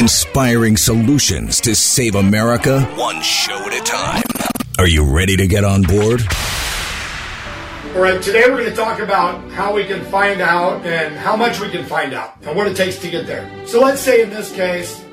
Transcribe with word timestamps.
Inspiring 0.00 0.78
solutions 0.78 1.60
to 1.60 1.74
save 1.74 2.14
America 2.14 2.80
one 2.96 3.20
show 3.20 3.58
at 3.66 3.78
a 3.78 3.84
time. 3.84 4.22
Are 4.78 4.88
you 4.88 5.04
ready 5.04 5.36
to 5.36 5.46
get 5.46 5.62
on 5.62 5.82
board? 5.82 6.22
All 7.94 8.00
right, 8.00 8.22
today 8.22 8.44
we're 8.48 8.62
going 8.62 8.70
to 8.70 8.74
talk 8.74 8.98
about 8.98 9.50
how 9.50 9.74
we 9.74 9.84
can 9.84 10.02
find 10.06 10.40
out 10.40 10.86
and 10.86 11.14
how 11.16 11.36
much 11.36 11.60
we 11.60 11.68
can 11.68 11.84
find 11.84 12.14
out 12.14 12.34
and 12.44 12.56
what 12.56 12.66
it 12.66 12.78
takes 12.78 12.98
to 13.00 13.10
get 13.10 13.26
there. 13.26 13.46
So 13.66 13.78
let's 13.78 14.00
say 14.00 14.22
in 14.22 14.30
this 14.30 14.50
case, 14.52 15.04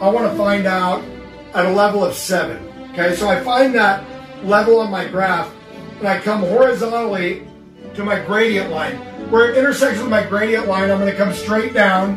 I 0.00 0.08
want 0.08 0.32
to 0.32 0.38
find 0.38 0.64
out 0.64 1.04
at 1.52 1.66
a 1.66 1.72
level 1.72 2.02
of 2.02 2.14
seven. 2.14 2.66
Okay, 2.92 3.14
so 3.16 3.28
I 3.28 3.44
find 3.44 3.74
that 3.74 4.02
level 4.42 4.78
on 4.78 4.90
my 4.90 5.06
graph 5.06 5.54
and 5.98 6.08
I 6.08 6.18
come 6.18 6.40
horizontally 6.40 7.46
to 7.92 8.02
my 8.02 8.18
gradient 8.24 8.70
line. 8.70 8.96
Where 9.30 9.50
it 9.50 9.58
intersects 9.58 10.00
with 10.00 10.08
my 10.08 10.22
gradient 10.22 10.66
line, 10.66 10.90
I'm 10.90 10.98
going 10.98 11.12
to 11.12 11.18
come 11.18 11.34
straight 11.34 11.74
down 11.74 12.16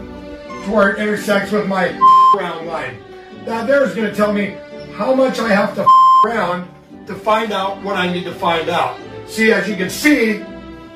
to 0.64 0.72
where 0.72 0.92
it 0.92 1.00
intersects 1.00 1.52
with 1.52 1.68
my 1.68 1.90
round 2.34 2.68
line. 2.68 2.98
That 3.46 3.68
there 3.68 3.84
is 3.84 3.94
going 3.94 4.10
to 4.10 4.16
tell 4.16 4.34
me 4.34 4.58
how 4.94 5.14
much 5.14 5.40
I 5.40 5.50
have 5.50 5.76
to 5.76 5.86
around 6.26 6.70
to 7.08 7.16
find 7.16 7.52
out 7.52 7.82
what 7.84 7.96
I 7.96 8.12
need 8.12 8.24
to 8.24 8.34
find 8.34 8.70
out. 8.70 9.00
See, 9.28 9.52
as 9.52 9.68
you 9.68 9.76
can 9.76 9.90
see, 9.90 10.44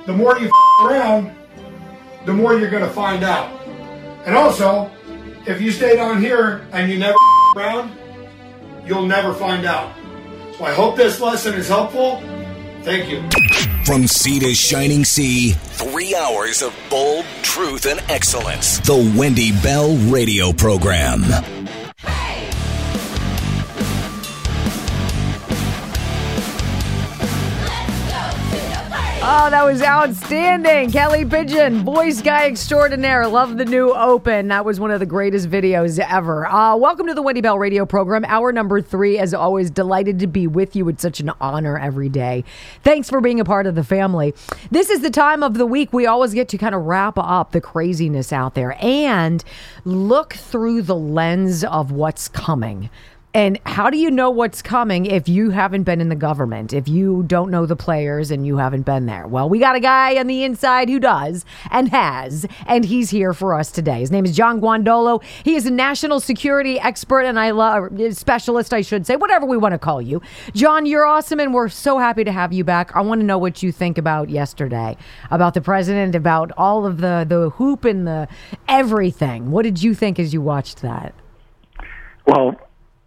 the 0.06 0.14
more 0.14 0.38
you 0.40 0.52
around, 0.84 1.36
the 2.26 2.34
more 2.34 2.58
you're 2.58 2.70
going 2.70 2.84
to 2.84 2.90
find 2.90 3.24
out. 3.24 3.52
And 4.26 4.36
also, 4.36 4.92
if 5.46 5.62
you 5.62 5.72
stay 5.72 5.96
down 5.96 6.22
here 6.22 6.68
and 6.72 6.92
you 6.92 6.98
never 6.98 7.18
around, 7.56 7.98
you'll 8.86 9.06
never 9.06 9.34
find 9.34 9.66
out. 9.66 9.94
So 10.58 10.66
I 10.66 10.74
hope 10.74 10.96
this 10.96 11.20
lesson 11.20 11.54
is 11.56 11.68
helpful. 11.68 12.22
Thank 12.88 13.10
you. 13.10 13.22
From 13.84 14.08
sea 14.08 14.40
to 14.40 14.54
shining 14.54 15.04
sea, 15.04 15.52
three 15.52 16.16
hours 16.16 16.62
of 16.62 16.74
bold 16.90 17.26
truth 17.42 17.86
and 17.86 18.00
excellence. 18.10 18.80
The 18.80 19.14
Wendy 19.18 19.52
Bell 19.52 19.98
Radio 20.10 20.54
Program. 20.54 21.57
Oh, 29.30 29.50
that 29.50 29.66
was 29.66 29.82
outstanding. 29.82 30.90
Kelly 30.90 31.26
Pigeon, 31.26 31.84
voice 31.84 32.22
guy 32.22 32.46
extraordinaire. 32.48 33.28
Love 33.28 33.58
the 33.58 33.66
new 33.66 33.94
open. 33.94 34.48
That 34.48 34.64
was 34.64 34.80
one 34.80 34.90
of 34.90 35.02
the 35.02 35.06
greatest 35.06 35.50
videos 35.50 36.00
ever. 36.00 36.46
Uh, 36.48 36.78
welcome 36.78 37.08
to 37.08 37.14
the 37.14 37.22
Wendy 37.22 37.42
Bell 37.42 37.60
radio 37.60 37.86
program. 37.86 38.24
Hour 38.24 38.54
number 38.54 38.82
three, 38.82 39.20
as 39.20 39.34
always, 39.34 39.70
delighted 39.70 40.20
to 40.20 40.28
be 40.28 40.48
with 40.48 40.78
you. 40.78 40.88
It's 40.88 41.02
such 41.02 41.20
an 41.20 41.30
honor 41.42 41.78
every 41.78 42.08
day. 42.08 42.46
Thanks 42.86 43.10
for 43.10 43.20
being 43.20 43.42
a 43.42 43.44
part 43.44 43.68
of 43.68 43.76
the 43.76 43.84
family. 43.84 44.34
This 44.72 44.90
is 44.90 45.02
the 45.02 45.10
time 45.10 45.44
of 45.44 45.56
the 45.56 45.66
week 45.66 45.92
we 45.92 46.06
always 46.06 46.34
get 46.34 46.48
to 46.48 46.58
kind 46.58 46.74
of 46.74 46.84
wrap 46.84 47.18
up 47.18 47.52
the 47.52 47.60
craziness 47.60 48.32
out 48.32 48.56
there 48.56 48.78
and 48.82 49.44
look 49.84 50.36
through 50.36 50.84
the 50.84 50.96
lens 50.96 51.66
of 51.66 51.92
what's 51.92 52.30
coming. 52.30 52.90
And 53.34 53.60
how 53.66 53.90
do 53.90 53.98
you 53.98 54.10
know 54.10 54.32
what's 54.32 54.62
coming 54.62 55.06
if 55.06 55.30
you 55.30 55.52
haven't 55.52 55.84
been 55.84 56.02
in 56.02 56.10
the 56.10 56.16
government, 56.16 56.74
if 56.74 56.88
you 56.88 57.24
don't 57.28 57.52
know 57.52 57.66
the 57.66 57.76
players 57.76 58.32
and 58.32 58.48
you 58.48 58.58
haven't 58.58 58.84
been 58.84 59.06
there? 59.06 59.28
Well, 59.28 59.48
we 59.48 59.60
got 59.60 59.76
a 59.76 59.80
guy 59.80 60.18
on 60.18 60.26
the 60.28 60.44
inside 60.44 60.90
who 60.90 61.00
does 61.00 61.46
and 61.70 61.90
has, 61.90 62.48
and 62.66 62.86
he's 62.86 63.12
here 63.12 63.34
for 63.34 63.54
us 63.54 63.72
today. 63.72 64.00
His 64.00 64.12
name 64.12 64.26
is 64.26 64.36
John 64.36 64.60
Guandolo. 64.60 65.24
He 65.44 65.56
is 65.56 65.68
a 65.68 65.72
national 65.72 66.20
security 66.20 66.80
expert 66.80 67.22
and 67.22 67.38
I 67.38 67.52
love 67.52 67.92
specialist, 68.18 68.74
I 68.74 68.82
should 68.82 69.06
say, 69.06 69.18
whatever 69.18 69.46
we 69.46 69.58
want 69.58 69.74
to 69.74 69.80
call 69.80 70.02
you. 70.02 70.22
John, 70.54 70.86
you're 70.86 71.06
awesome, 71.06 71.40
and 71.40 71.54
we're 71.54 71.70
so 71.70 72.00
happy 72.00 72.24
to 72.24 72.32
have 72.32 72.54
you 72.54 72.64
back. 72.64 72.96
I 72.96 73.02
want 73.02 73.22
to 73.22 73.26
know 73.26 73.38
what 73.38 73.62
you 73.62 73.72
think 73.72 73.98
about 74.00 74.30
yesterday, 74.30 74.98
about 75.30 75.54
the 75.54 75.62
president, 75.62 76.16
about 76.16 76.52
all 76.58 76.86
of 76.86 77.02
the 77.02 77.26
the 77.28 77.52
hoop 77.52 77.86
and 77.86 78.08
the 78.08 78.28
everything. 78.68 79.52
What 79.52 79.64
did 79.64 79.84
you 79.84 79.94
think 79.94 80.18
as 80.18 80.34
you 80.34 80.42
watched 80.42 80.82
that? 80.82 81.14
Well, 82.26 82.60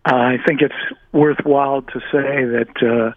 I 0.05 0.39
think 0.47 0.63
it's 0.63 0.75
worthwhile 1.13 1.83
to 1.83 2.01
say 2.13 2.45
that 2.45 2.83
uh, 2.83 3.13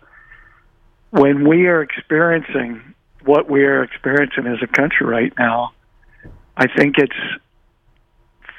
when 1.12 1.48
we 1.48 1.68
are 1.68 1.82
experiencing 1.82 2.94
what 3.24 3.50
we 3.50 3.64
are 3.64 3.84
experiencing 3.84 4.48
as 4.48 4.58
a 4.62 4.68
country 4.68 5.08
right 5.08 5.34
now, 5.40 5.72
I 6.58 6.68
think 6.68 6.96
it's 6.98 7.14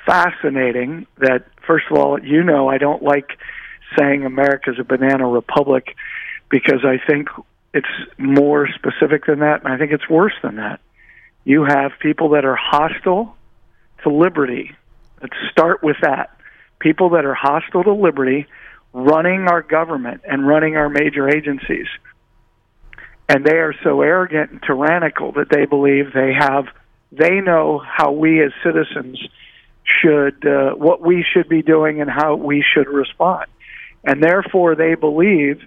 fascinating 0.06 1.06
that, 1.18 1.46
first 1.66 1.84
of 1.90 1.98
all, 1.98 2.18
you 2.18 2.42
know, 2.42 2.68
I 2.68 2.78
don't 2.78 3.02
like 3.02 3.38
saying 3.98 4.24
America's 4.24 4.78
a 4.78 4.84
banana 4.84 5.28
republic 5.28 5.94
because 6.48 6.84
I 6.84 6.98
think 7.06 7.28
it's 7.74 7.86
more 8.16 8.68
specific 8.68 9.26
than 9.26 9.40
that, 9.40 9.64
and 9.64 9.72
I 9.72 9.76
think 9.76 9.92
it's 9.92 10.08
worse 10.08 10.34
than 10.42 10.56
that. 10.56 10.80
You 11.44 11.64
have 11.64 11.92
people 12.00 12.30
that 12.30 12.44
are 12.46 12.56
hostile 12.56 13.36
to 14.02 14.08
liberty. 14.08 14.74
Let's 15.20 15.36
start 15.50 15.82
with 15.82 15.96
that 16.00 16.30
people 16.84 17.10
that 17.10 17.24
are 17.24 17.34
hostile 17.34 17.82
to 17.82 17.92
liberty 17.92 18.46
running 18.92 19.48
our 19.48 19.62
government 19.62 20.20
and 20.24 20.46
running 20.46 20.76
our 20.76 20.88
major 20.88 21.28
agencies. 21.28 21.88
And 23.28 23.44
they 23.44 23.56
are 23.56 23.74
so 23.82 24.02
arrogant 24.02 24.52
and 24.52 24.62
tyrannical 24.62 25.32
that 25.32 25.48
they 25.50 25.64
believe 25.64 26.12
they 26.12 26.32
have, 26.38 26.66
they 27.10 27.40
know 27.40 27.78
how 27.84 28.12
we 28.12 28.44
as 28.44 28.52
citizens 28.62 29.18
should, 29.82 30.46
uh, 30.46 30.74
what 30.74 31.00
we 31.00 31.24
should 31.32 31.48
be 31.48 31.62
doing 31.62 32.02
and 32.02 32.10
how 32.10 32.36
we 32.36 32.62
should 32.74 32.86
respond. 32.86 33.46
And 34.04 34.22
therefore, 34.22 34.76
they 34.76 34.94
believe 34.94 35.62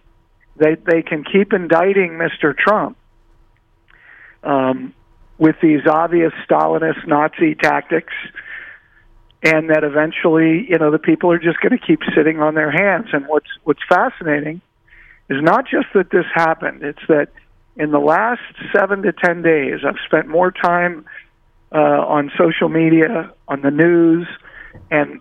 that 0.58 0.86
they 0.86 1.02
can 1.02 1.24
keep 1.24 1.52
indicting 1.52 2.12
Mr. 2.12 2.56
Trump 2.56 2.96
um, 4.44 4.94
with 5.40 5.56
these 5.62 5.82
obvious 5.90 6.34
Stalinist 6.48 7.08
Nazi 7.08 7.56
tactics 7.56 8.14
and 9.44 9.70
that 9.70 9.84
eventually, 9.84 10.66
you 10.70 10.78
know, 10.78 10.92
the 10.92 11.00
people 11.00 11.32
are 11.32 11.40
just 11.40 11.60
going 11.60 11.78
to 11.78 11.86
keep 11.86 12.00
sitting 12.16 12.40
on 12.40 12.56
their 12.56 12.72
hands. 12.72 13.08
And 13.14 13.28
what's 13.28 13.50
what's 13.64 13.82
fascinating 13.88 14.62
is 15.30 15.42
not 15.42 15.66
just 15.68 15.88
that 15.94 16.10
this 16.10 16.26
happened; 16.34 16.84
it's 16.84 17.06
that 17.08 17.30
in 17.76 17.92
the 17.92 18.00
last 18.00 18.42
seven 18.76 19.04
to 19.04 19.14
ten 19.14 19.42
days, 19.42 19.82
I've 19.86 20.00
spent 20.06 20.28
more 20.28 20.52
time 20.52 21.06
uh, 21.72 21.78
on 21.78 22.32
social 22.38 22.70
media, 22.70 23.32
on 23.48 23.62
the 23.62 23.72
news, 23.72 24.28
and 24.90 25.20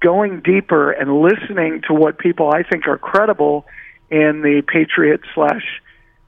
going 0.00 0.40
deeper 0.40 0.90
and 0.90 1.22
listening 1.22 1.82
to 1.86 1.94
what 1.94 2.18
people 2.18 2.50
I 2.52 2.64
think 2.64 2.88
are 2.88 2.98
credible 2.98 3.64
in 4.10 4.42
the 4.42 4.62
patriot 4.66 5.20
slash 5.34 5.62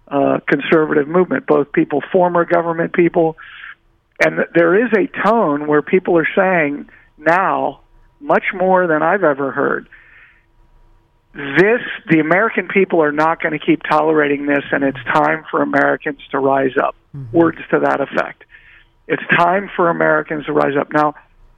uh, 0.06 0.38
conservative 0.48 1.08
movement, 1.08 1.46
both 1.46 1.72
people, 1.72 2.02
former 2.12 2.44
government 2.44 2.92
people, 2.92 3.36
and 4.24 4.46
there 4.54 4.76
is 4.86 4.92
a 4.92 5.08
tone 5.26 5.66
where 5.66 5.82
people 5.82 6.16
are 6.16 6.28
saying 6.36 6.88
now 7.26 7.80
much 8.20 8.44
more 8.54 8.86
than 8.86 9.02
I've 9.02 9.24
ever 9.24 9.50
heard. 9.50 9.88
This, 11.34 11.80
the 12.08 12.20
American 12.20 12.68
people 12.68 13.02
are 13.02 13.12
not 13.12 13.42
going 13.42 13.58
to 13.58 13.64
keep 13.64 13.82
tolerating 13.82 14.46
this, 14.46 14.62
and 14.70 14.84
it's 14.84 15.02
time 15.12 15.44
for 15.50 15.62
Americans 15.62 16.20
to 16.30 16.38
rise 16.38 16.76
up. 16.80 16.94
Mm-hmm. 17.14 17.36
Words 17.36 17.58
to 17.70 17.80
that 17.80 18.00
effect. 18.00 18.44
It's 19.08 19.22
time 19.36 19.68
for 19.74 19.90
Americans 19.90 20.46
to 20.46 20.52
rise 20.52 20.76
up. 20.78 20.92
Now, 20.92 21.14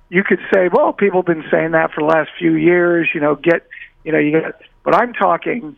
you 0.09 0.25
could 0.25 0.41
say, 0.53 0.69
well, 0.72 0.93
people 0.93 1.21
have 1.21 1.27
been 1.27 1.44
saying 1.50 1.72
that 1.72 1.93
for 1.93 2.00
the 2.00 2.06
last 2.06 2.31
few 2.38 2.54
years, 2.54 3.09
you 3.15 3.21
know, 3.21 3.34
get, 3.34 3.66
you 4.04 4.12
know, 4.12 4.19
you 4.19 4.33
get, 4.33 4.60
but 4.83 4.94
I'm 4.94 5.12
talking, 5.12 5.77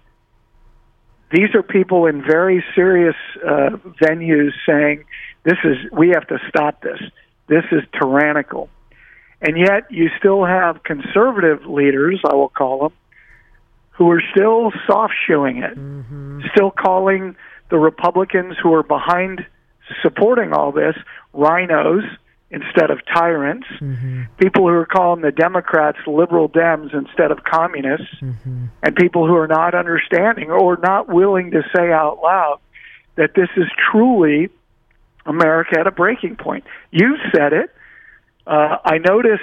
these 1.32 1.54
are 1.54 1.62
people 1.62 2.06
in 2.06 2.22
very 2.22 2.64
serious 2.74 3.16
uh, 3.44 3.70
venues 4.00 4.52
saying, 4.66 5.04
this 5.44 5.58
is, 5.64 5.76
we 5.92 6.10
have 6.10 6.26
to 6.28 6.38
stop 6.48 6.82
this. 6.82 7.00
This 7.48 7.64
is 7.72 7.82
tyrannical. 7.98 8.68
And 9.40 9.56
yet, 9.56 9.90
you 9.90 10.08
still 10.18 10.44
have 10.44 10.82
conservative 10.82 11.64
leaders, 11.66 12.20
I 12.24 12.34
will 12.34 12.48
call 12.48 12.88
them, 12.88 12.92
who 13.90 14.10
are 14.10 14.22
still 14.32 14.72
soft 14.86 15.14
shoeing 15.26 15.58
it, 15.58 15.76
mm-hmm. 15.76 16.40
still 16.52 16.70
calling 16.70 17.36
the 17.70 17.78
Republicans 17.78 18.56
who 18.62 18.74
are 18.74 18.82
behind 18.82 19.46
supporting 20.02 20.52
all 20.52 20.72
this 20.72 20.96
RINOs 21.34 22.04
instead 22.50 22.90
of 22.90 22.98
tyrants, 23.14 23.66
mm-hmm. 23.78 24.22
people 24.38 24.62
who 24.62 24.74
are 24.74 24.86
calling 24.86 25.20
the 25.20 25.30
Democrats 25.30 25.98
liberal 26.06 26.48
Dems 26.48 26.94
instead 26.94 27.30
of 27.30 27.44
communists, 27.44 28.14
mm-hmm. 28.20 28.66
and 28.82 28.96
people 28.96 29.26
who 29.26 29.36
are 29.36 29.46
not 29.46 29.74
understanding 29.74 30.50
or 30.50 30.78
not 30.78 31.08
willing 31.08 31.50
to 31.50 31.62
say 31.76 31.92
out 31.92 32.20
loud 32.22 32.58
that 33.16 33.34
this 33.34 33.48
is 33.56 33.66
truly 33.90 34.48
America 35.26 35.78
at 35.78 35.86
a 35.86 35.90
breaking 35.90 36.36
point. 36.36 36.64
You 36.90 37.16
said 37.34 37.52
it 37.52 37.70
uh, 38.48 38.78
I 38.84 38.98
notice 38.98 39.40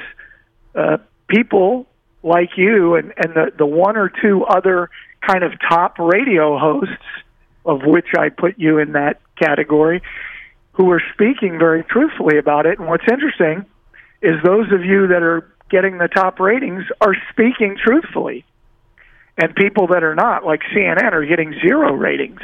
uh, 0.73 0.97
people 1.27 1.85
like 2.23 2.57
you 2.57 2.95
and, 2.95 3.13
and 3.17 3.35
the, 3.35 3.51
the 3.55 3.65
one 3.65 3.97
or 3.97 4.09
two 4.09 4.43
other 4.43 4.89
kind 5.21 5.43
of 5.43 5.53
top 5.69 5.99
radio 5.99 6.57
hosts, 6.57 7.03
of 7.65 7.81
which 7.85 8.07
I 8.17 8.29
put 8.29 8.57
you 8.57 8.79
in 8.79 8.93
that 8.93 9.21
category, 9.39 10.01
who 10.73 10.91
are 10.91 11.01
speaking 11.13 11.59
very 11.59 11.83
truthfully 11.83 12.39
about 12.39 12.65
it. 12.65 12.79
And 12.79 12.87
what's 12.87 13.05
interesting 13.09 13.65
is 14.21 14.41
those 14.43 14.71
of 14.71 14.83
you 14.83 15.07
that 15.07 15.21
are 15.21 15.47
getting 15.69 15.99
the 15.99 16.07
top 16.07 16.39
ratings 16.39 16.83
are 16.99 17.15
speaking 17.31 17.77
truthfully. 17.81 18.43
And 19.37 19.53
people 19.55 19.87
that 19.87 20.03
are 20.03 20.15
not, 20.15 20.45
like 20.45 20.61
CNN, 20.73 21.11
are 21.11 21.25
getting 21.25 21.53
zero 21.61 21.93
ratings 21.93 22.39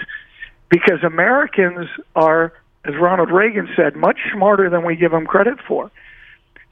because 0.69 1.03
Americans 1.03 1.87
are, 2.15 2.53
as 2.85 2.93
Ronald 2.95 3.31
Reagan 3.31 3.69
said, 3.75 3.95
much 3.95 4.19
smarter 4.33 4.69
than 4.69 4.85
we 4.85 4.95
give 4.95 5.11
them 5.11 5.25
credit 5.25 5.57
for. 5.67 5.89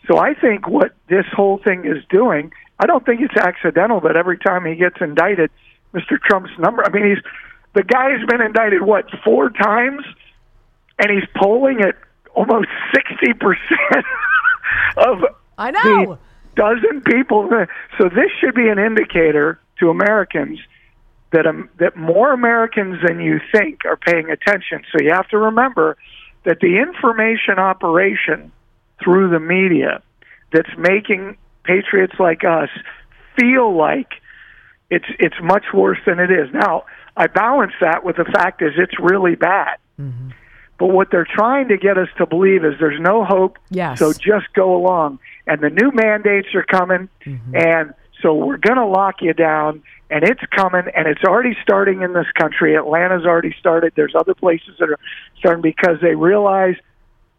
So 0.08 0.18
I 0.18 0.34
think 0.34 0.68
what 0.68 0.94
this 1.08 1.26
whole 1.34 1.60
thing 1.60 1.86
is 1.86 2.04
doing, 2.10 2.52
I 2.80 2.86
don't 2.86 3.06
think 3.06 3.22
it's 3.22 3.36
accidental 3.36 4.00
that 4.02 4.16
every 4.16 4.38
time 4.38 4.66
he 4.66 4.76
gets 4.76 4.96
indicted, 5.02 5.52
Mr. 5.94 6.20
Trump's 6.22 6.52
number. 6.58 6.84
I 6.86 6.90
mean, 6.92 7.10
he's 7.10 7.24
the 7.74 7.84
guy's 7.84 8.26
been 8.28 8.42
indicted 8.42 8.82
what 8.82 9.06
four 9.24 9.50
times, 9.50 10.04
and 10.98 11.12
he's 11.12 11.28
polling 11.36 11.82
at 11.82 11.96
almost 12.36 12.68
sixty 12.94 13.34
percent 13.34 14.06
of 14.98 15.18
I 15.58 15.72
know. 15.72 16.18
the 16.56 16.62
dozen 16.62 17.02
people. 17.02 17.50
So 17.98 18.10
this 18.10 18.32
should 18.40 18.56
be 18.56 18.70
an 18.70 18.80
indicator 18.80 19.60
to 19.80 19.90
Americans 19.90 20.60
that 21.32 21.46
um, 21.46 21.70
that 21.80 21.96
more 21.96 22.34
Americans 22.34 22.98
than 23.06 23.20
you 23.20 23.40
think 23.52 23.86
are 23.86 23.98
paying 23.98 24.30
attention. 24.30 24.84
So 24.92 25.04
you 25.04 25.12
have 25.14 25.28
to 25.30 25.38
remember 25.38 25.98
that 26.44 26.60
the 26.60 26.78
information 26.80 27.60
operation 27.60 28.52
through 29.04 29.30
the 29.30 29.40
media 29.40 30.02
that's 30.52 30.70
making 30.78 31.38
patriots 31.64 32.14
like 32.20 32.44
us 32.44 32.70
feel 33.40 33.76
like 33.76 34.14
it's 34.90 35.06
it's 35.20 35.36
much 35.42 35.66
worse 35.74 36.00
than 36.06 36.20
it 36.20 36.32
is. 36.32 36.50
Now, 36.54 36.86
I 37.16 37.28
balance 37.28 37.74
that 37.82 38.04
with 38.04 38.16
the 38.18 38.26
fact 38.26 38.62
is 38.62 38.74
it's 38.78 39.00
really 39.00 39.36
bad. 39.36 39.78
Mm-hmm. 40.00 40.30
But 40.80 40.88
what 40.88 41.12
they're 41.12 41.28
trying 41.30 41.68
to 41.68 41.78
get 41.78 41.98
us 41.98 42.08
to 42.18 42.26
believe 42.26 42.64
is 42.64 42.74
there's 42.80 43.00
no 43.02 43.26
hope. 43.26 43.58
Yes. 43.70 44.00
So 44.00 44.14
just 44.14 44.52
go 44.54 44.76
along. 44.76 45.20
And 45.46 45.62
the 45.62 45.70
new 45.70 45.92
mandates 45.92 46.48
are 46.56 46.64
coming, 46.64 47.10
Mm-hmm. 47.26 47.56
and 47.56 47.94
so 48.22 48.34
we're 48.34 48.58
going 48.58 48.78
to 48.78 48.86
lock 48.86 49.22
you 49.22 49.34
down. 49.34 49.84
And 50.10 50.24
it's 50.24 50.42
coming, 50.56 50.86
and 50.96 51.08
it's 51.08 51.24
already 51.24 51.56
starting 51.62 52.02
in 52.02 52.14
this 52.14 52.26
country. 52.34 52.76
Atlanta's 52.76 53.26
already 53.26 53.56
started. 53.60 53.94
There's 53.96 54.16
other 54.16 54.34
places 54.34 54.76
that 54.80 54.90
are 54.90 55.00
starting 55.38 55.62
because 55.62 55.98
they 56.02 56.16
realize 56.16 56.76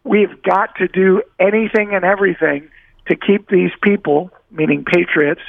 we've 0.03 0.41
got 0.43 0.75
to 0.75 0.87
do 0.87 1.23
anything 1.39 1.93
and 1.93 2.03
everything 2.03 2.69
to 3.07 3.15
keep 3.15 3.49
these 3.49 3.71
people, 3.81 4.31
meaning 4.49 4.83
patriots, 4.83 5.41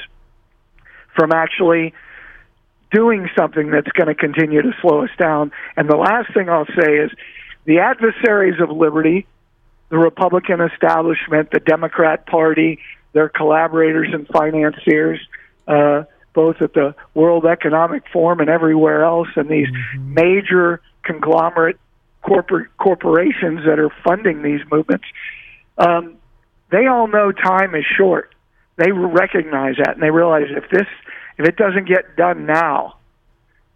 from 1.15 1.31
actually 1.31 1.93
doing 2.91 3.29
something 3.35 3.71
that's 3.71 3.91
going 3.93 4.07
to 4.07 4.15
continue 4.15 4.61
to 4.61 4.71
slow 4.81 5.03
us 5.03 5.09
down. 5.17 5.51
And 5.75 5.89
the 5.89 5.95
last 5.95 6.33
thing 6.33 6.49
I'll 6.49 6.65
say 6.65 6.97
is 6.97 7.11
the 7.65 7.79
adversaries 7.79 8.59
of 8.61 8.69
liberty, 8.69 9.25
the 9.89 9.97
Republican 9.97 10.61
establishment, 10.61 11.49
the 11.51 11.59
Democrat 11.59 12.25
Party, 12.27 12.79
their 13.13 13.29
collaborators 13.29 14.09
and 14.13 14.27
financiers, 14.27 15.19
uh, 15.67 16.03
both 16.33 16.61
at 16.61 16.73
the 16.73 16.95
World 17.13 17.45
Economic 17.45 18.03
Forum 18.11 18.39
and 18.39 18.49
everywhere 18.49 19.03
else, 19.03 19.27
and 19.35 19.49
these 19.49 19.67
major 19.99 20.81
conglomerate 21.03 21.77
corporate 22.23 22.75
corporations 22.77 23.61
that 23.65 23.79
are 23.79 23.89
funding 24.03 24.41
these 24.41 24.61
movements, 24.71 25.05
um, 25.77 26.17
they 26.71 26.87
all 26.87 27.07
know 27.07 27.31
time 27.31 27.75
is 27.75 27.85
short. 27.97 28.33
They 28.77 28.91
recognize 28.91 29.75
that, 29.77 29.93
and 29.93 30.01
they 30.01 30.09
realize 30.09 30.47
if 30.49 30.69
this 30.71 30.87
if 31.37 31.47
it 31.47 31.55
doesn't 31.55 31.87
get 31.87 32.15
done 32.15 32.45
now, 32.45 32.95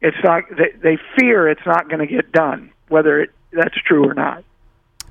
it's 0.02 0.18
not. 0.24 0.44
They, 0.50 0.72
they 0.82 0.98
fear 1.18 1.48
it's 1.50 1.66
not 1.66 1.90
going 1.90 2.00
to 2.00 2.08
get 2.08 2.32
done, 2.32 2.72
whether 2.88 3.22
it, 3.22 3.32
that's 3.52 3.76
true 3.86 4.10
or 4.10 4.14
not. 4.14 4.44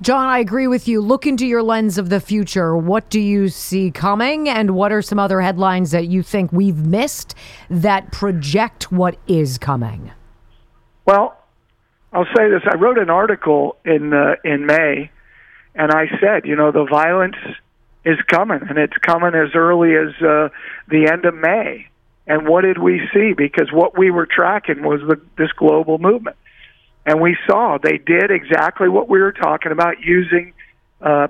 John, 0.02 0.26
I 0.26 0.40
agree 0.40 0.66
with 0.66 0.86
you. 0.86 1.00
Look 1.00 1.26
into 1.26 1.46
your 1.46 1.62
lens 1.62 1.96
of 1.96 2.10
the 2.10 2.20
future. 2.20 2.76
What 2.76 3.08
do 3.08 3.20
you 3.20 3.48
see 3.48 3.90
coming, 3.90 4.48
and 4.48 4.72
what 4.72 4.92
are 4.92 5.02
some 5.02 5.18
other 5.18 5.40
headlines 5.40 5.90
that 5.92 6.06
you 6.06 6.22
think 6.22 6.52
we've 6.52 6.84
missed 6.84 7.34
that 7.70 8.12
project 8.12 8.92
what 8.92 9.16
is 9.26 9.58
coming? 9.58 10.10
Well, 11.06 11.35
I'll 12.16 12.24
say 12.34 12.48
this: 12.48 12.62
I 12.64 12.76
wrote 12.76 12.96
an 12.96 13.10
article 13.10 13.76
in 13.84 14.14
uh, 14.14 14.36
in 14.42 14.64
May, 14.64 15.10
and 15.74 15.92
I 15.92 16.06
said, 16.18 16.46
you 16.46 16.56
know, 16.56 16.72
the 16.72 16.86
violence 16.86 17.36
is 18.06 18.16
coming, 18.26 18.60
and 18.66 18.78
it's 18.78 18.96
coming 18.96 19.34
as 19.34 19.54
early 19.54 19.94
as 19.94 20.14
uh, 20.22 20.48
the 20.88 21.10
end 21.12 21.26
of 21.26 21.34
May. 21.34 21.88
And 22.26 22.48
what 22.48 22.62
did 22.62 22.78
we 22.78 23.02
see? 23.12 23.34
Because 23.34 23.70
what 23.70 23.98
we 23.98 24.10
were 24.10 24.24
tracking 24.24 24.82
was 24.82 25.00
the, 25.02 25.20
this 25.36 25.52
global 25.52 25.98
movement, 25.98 26.36
and 27.04 27.20
we 27.20 27.36
saw 27.46 27.76
they 27.76 27.98
did 27.98 28.30
exactly 28.30 28.88
what 28.88 29.10
we 29.10 29.20
were 29.20 29.32
talking 29.32 29.70
about, 29.70 30.00
using 30.00 30.54
uh, 31.02 31.28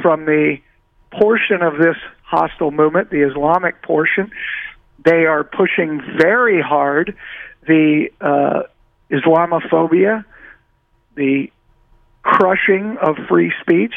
from 0.00 0.24
the 0.24 0.58
portion 1.10 1.62
of 1.62 1.78
this 1.78 1.96
hostile 2.22 2.70
movement, 2.70 3.10
the 3.10 3.28
Islamic 3.28 3.82
portion. 3.82 4.30
They 5.04 5.26
are 5.26 5.42
pushing 5.42 6.00
very 6.16 6.62
hard 6.62 7.16
the 7.66 8.10
uh, 8.20 8.62
Islamophobia, 9.10 10.24
the 11.14 11.50
crushing 12.22 12.96
of 13.00 13.16
free 13.28 13.52
speech 13.60 13.94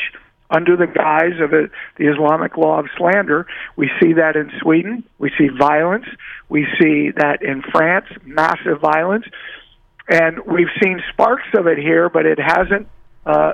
under 0.52 0.76
the 0.76 0.88
guise 0.88 1.40
of 1.40 1.54
a, 1.54 1.70
the 1.98 2.12
Islamic 2.12 2.58
law 2.58 2.80
of 2.80 2.88
slander. 2.98 3.48
We 3.76 3.90
see 4.02 4.14
that 4.14 4.36
in 4.36 4.52
Sweden. 4.62 5.04
We 5.18 5.32
see 5.38 5.48
violence. 5.48 6.06
We 6.50 6.68
see 6.80 7.12
that 7.12 7.42
in 7.42 7.62
France, 7.62 8.08
massive 8.24 8.80
violence. 8.82 9.26
And 10.10 10.40
we've 10.46 10.70
seen 10.84 11.02
sparks 11.14 11.48
of 11.58 11.68
it 11.68 11.78
here, 11.78 12.10
but 12.10 12.26
it 12.26 12.38
hasn't 12.38 12.88
uh, 13.26 13.54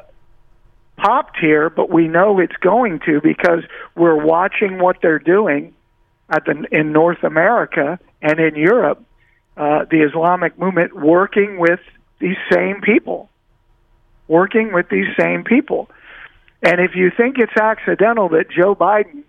popped 0.97 1.37
here. 1.39 1.69
But 1.69 1.91
we 1.91 2.07
know 2.07 2.39
it's 2.39 2.55
going 2.57 2.99
to 3.05 3.21
because 3.21 3.63
we're 3.95 4.23
watching 4.23 4.79
what 4.79 4.97
they're 5.01 5.19
doing 5.19 5.75
at 6.29 6.45
the, 6.45 6.65
in 6.71 6.91
North 6.91 7.23
America 7.23 7.99
and 8.21 8.39
in 8.39 8.55
Europe. 8.55 9.03
Uh, 9.57 9.85
the 9.89 10.03
Islamic 10.07 10.59
movement 10.59 10.95
working 10.95 11.57
with 11.57 11.79
these 12.19 12.37
same 12.53 12.79
people, 12.81 13.27
working 14.27 14.71
with 14.71 14.87
these 14.89 15.07
same 15.19 15.43
people. 15.43 15.89
And 16.61 16.79
if 16.79 16.95
you 16.95 17.09
think 17.09 17.37
it's 17.39 17.57
accidental 17.59 18.29
that 18.29 18.51
Joe 18.51 18.75
Biden 18.75 19.23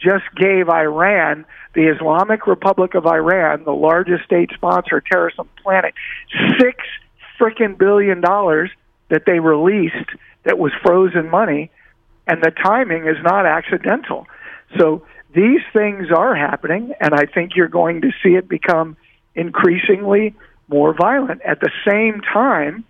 just 0.00 0.24
gave 0.36 0.70
Iran, 0.70 1.44
the 1.74 1.88
Islamic 1.88 2.46
Republic 2.46 2.94
of 2.94 3.04
Iran, 3.04 3.64
the 3.64 3.72
largest 3.72 4.24
state 4.24 4.50
sponsor 4.54 4.98
of 4.98 5.04
terrorism 5.04 5.40
on 5.40 5.48
the 5.54 5.62
planet, 5.62 5.94
six 6.58 6.76
frickin' 7.38 7.76
billion 7.76 8.22
dollars 8.22 8.70
that 9.10 9.24
they 9.26 9.38
released 9.38 10.10
that 10.44 10.58
was 10.58 10.72
frozen 10.82 11.28
money, 11.28 11.70
and 12.26 12.42
the 12.42 12.50
timing 12.50 13.06
is 13.06 13.16
not 13.22 13.44
accidental. 13.44 14.26
So 14.78 15.04
these 15.34 15.60
things 15.74 16.06
are 16.10 16.34
happening, 16.34 16.94
and 17.00 17.14
I 17.14 17.26
think 17.26 17.54
you're 17.54 17.68
going 17.68 18.00
to 18.02 18.12
see 18.22 18.30
it 18.30 18.48
become 18.48 18.96
increasingly 19.38 20.34
more 20.68 20.94
violent. 20.94 21.40
At 21.42 21.60
the 21.60 21.70
same 21.88 22.20
time, 22.20 22.84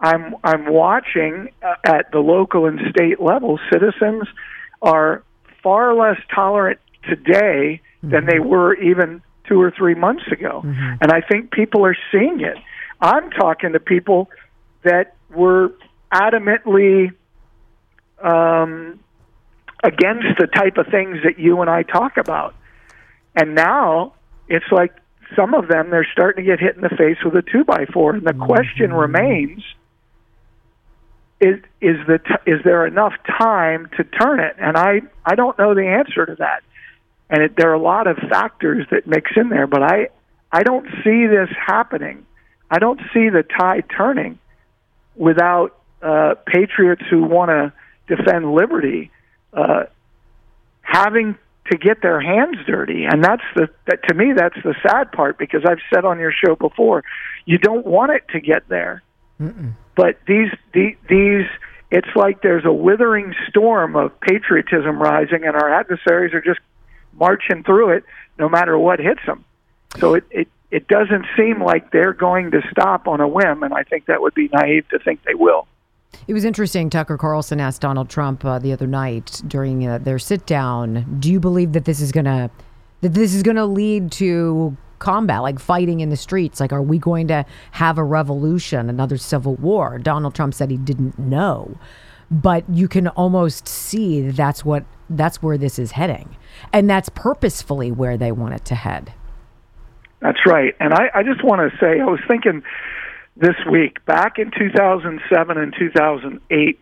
I'm 0.00 0.34
I'm 0.42 0.70
watching 0.72 1.50
uh, 1.62 1.74
at 1.84 2.10
the 2.10 2.18
local 2.18 2.66
and 2.66 2.80
state 2.90 3.20
level, 3.20 3.58
citizens 3.72 4.24
are 4.82 5.22
far 5.62 5.94
less 5.94 6.18
tolerant 6.34 6.80
today 7.08 7.80
than 8.02 8.26
they 8.26 8.40
were 8.40 8.74
even 8.74 9.22
two 9.48 9.60
or 9.60 9.70
three 9.70 9.94
months 9.94 10.24
ago, 10.30 10.60
and 11.00 11.12
I 11.12 11.20
think 11.20 11.52
people 11.52 11.86
are 11.86 11.96
seeing 12.10 12.40
it. 12.40 12.56
I'm 13.00 13.30
talking 13.30 13.72
to 13.72 13.80
people 13.80 14.28
that 14.82 15.14
were 15.30 15.72
adamantly 16.12 17.12
um, 18.20 18.98
against 19.84 20.38
the 20.38 20.48
type 20.48 20.78
of 20.78 20.86
things 20.88 21.18
that 21.24 21.38
you 21.38 21.60
and 21.60 21.70
I 21.70 21.84
talk 21.84 22.16
about, 22.16 22.56
and 23.36 23.54
now 23.54 24.14
it's 24.48 24.70
like 24.72 24.92
some 25.36 25.54
of 25.54 25.68
them 25.68 25.90
they're 25.90 26.06
starting 26.12 26.44
to 26.44 26.50
get 26.50 26.60
hit 26.60 26.76
in 26.76 26.82
the 26.82 26.90
face 26.90 27.18
with 27.24 27.34
a 27.34 27.42
two 27.42 27.64
by 27.64 27.86
four, 27.86 28.14
and 28.14 28.26
the 28.26 28.34
question 28.34 28.92
remains 28.92 29.62
is 31.40 31.58
is 31.80 31.96
the 32.06 32.18
t- 32.18 32.50
is 32.50 32.62
there 32.64 32.86
enough 32.86 33.14
time 33.26 33.88
to 33.96 34.04
turn 34.04 34.40
it? 34.40 34.54
And 34.58 34.76
I 34.76 35.02
I 35.26 35.34
don't 35.34 35.58
know 35.58 35.74
the 35.74 35.86
answer 35.86 36.24
to 36.24 36.36
that. 36.36 36.62
And 37.28 37.42
it, 37.42 37.56
there 37.56 37.70
are 37.70 37.74
a 37.74 37.80
lot 37.82 38.06
of 38.06 38.16
factors 38.16 38.86
that 38.90 39.06
mix 39.06 39.32
in 39.36 39.48
there, 39.48 39.66
but 39.66 39.82
I 39.82 40.08
I 40.52 40.62
don't 40.62 40.86
see 41.02 41.26
this 41.26 41.48
happening. 41.66 42.26
I 42.70 42.78
don't 42.78 43.00
see 43.12 43.28
the 43.28 43.42
tide 43.42 43.84
turning 43.94 44.38
without 45.16 45.76
uh, 46.00 46.34
patriots 46.46 47.02
who 47.10 47.22
want 47.22 47.50
to 47.50 47.72
defend 48.14 48.52
liberty 48.54 49.10
uh, 49.52 49.84
having 50.80 51.36
to 51.70 51.78
get 51.78 52.02
their 52.02 52.20
hands 52.20 52.56
dirty, 52.66 53.04
and 53.04 53.22
that's 53.22 53.42
the 53.54 53.68
that 53.86 54.02
to 54.08 54.14
me 54.14 54.32
that's 54.36 54.56
the 54.64 54.74
sad 54.82 55.12
part 55.12 55.38
because 55.38 55.62
I've 55.64 55.78
said 55.92 56.04
on 56.04 56.18
your 56.18 56.32
show 56.32 56.56
before, 56.56 57.04
you 57.44 57.58
don't 57.58 57.86
want 57.86 58.12
it 58.12 58.24
to 58.32 58.40
get 58.40 58.68
there. 58.68 59.02
But 59.94 60.18
these 60.26 60.50
the, 60.72 60.96
these 61.08 61.46
it's 61.92 62.08
like 62.16 62.40
there's 62.42 62.64
a 62.64 62.72
withering 62.72 63.34
storm 63.48 63.94
of 63.96 64.18
patriotism 64.20 65.00
rising 65.00 65.44
and 65.44 65.54
our 65.54 65.72
adversaries 65.72 66.32
are 66.32 66.40
just 66.40 66.58
marching 67.12 67.62
through 67.62 67.90
it 67.90 68.04
no 68.38 68.48
matter 68.48 68.78
what 68.78 68.98
hits 68.98 69.20
them 69.26 69.44
so 69.98 70.14
it 70.14 70.24
it 70.30 70.48
it 70.70 70.88
doesn't 70.88 71.26
seem 71.36 71.62
like 71.62 71.90
they're 71.92 72.14
going 72.14 72.50
to 72.50 72.62
stop 72.70 73.06
on 73.06 73.20
a 73.20 73.28
whim 73.28 73.62
and 73.62 73.74
i 73.74 73.82
think 73.82 74.06
that 74.06 74.22
would 74.22 74.34
be 74.34 74.48
naive 74.52 74.88
to 74.88 74.98
think 74.98 75.22
they 75.24 75.34
will 75.34 75.68
It 76.26 76.34
was 76.34 76.44
interesting. 76.44 76.90
Tucker 76.90 77.18
Carlson 77.18 77.60
asked 77.60 77.80
Donald 77.80 78.08
Trump 78.08 78.44
uh, 78.44 78.58
the 78.58 78.72
other 78.72 78.86
night 78.86 79.42
during 79.46 79.86
uh, 79.86 79.98
their 79.98 80.18
sit 80.18 80.46
down, 80.46 81.18
"Do 81.18 81.30
you 81.30 81.40
believe 81.40 81.72
that 81.72 81.84
this 81.84 82.00
is 82.00 82.12
gonna 82.12 82.50
that 83.00 83.14
this 83.14 83.34
is 83.34 83.42
gonna 83.42 83.66
lead 83.66 84.12
to 84.12 84.76
combat, 84.98 85.42
like 85.42 85.58
fighting 85.58 86.00
in 86.00 86.10
the 86.10 86.16
streets? 86.16 86.60
Like, 86.60 86.72
are 86.72 86.82
we 86.82 86.98
going 86.98 87.26
to 87.28 87.44
have 87.72 87.98
a 87.98 88.04
revolution, 88.04 88.88
another 88.88 89.16
civil 89.16 89.56
war?" 89.56 89.98
Donald 89.98 90.34
Trump 90.34 90.54
said 90.54 90.70
he 90.70 90.76
didn't 90.76 91.18
know, 91.18 91.76
but 92.30 92.64
you 92.68 92.88
can 92.88 93.08
almost 93.08 93.66
see 93.66 94.22
that 94.22 94.36
that's 94.36 94.64
what 94.64 94.84
that's 95.10 95.42
where 95.42 95.58
this 95.58 95.78
is 95.78 95.92
heading, 95.92 96.36
and 96.72 96.88
that's 96.88 97.08
purposefully 97.08 97.90
where 97.90 98.16
they 98.16 98.30
want 98.30 98.54
it 98.54 98.64
to 98.66 98.74
head. 98.74 99.12
That's 100.20 100.46
right. 100.46 100.74
And 100.78 100.94
I, 100.94 101.10
I 101.14 101.22
just 101.24 101.42
want 101.42 101.68
to 101.68 101.76
say, 101.78 102.00
I 102.00 102.04
was 102.04 102.20
thinking 102.28 102.62
this 103.36 103.56
week, 103.70 104.04
back 104.04 104.38
in 104.38 104.50
2007 104.50 105.58
and 105.58 105.74
2008 105.78 106.78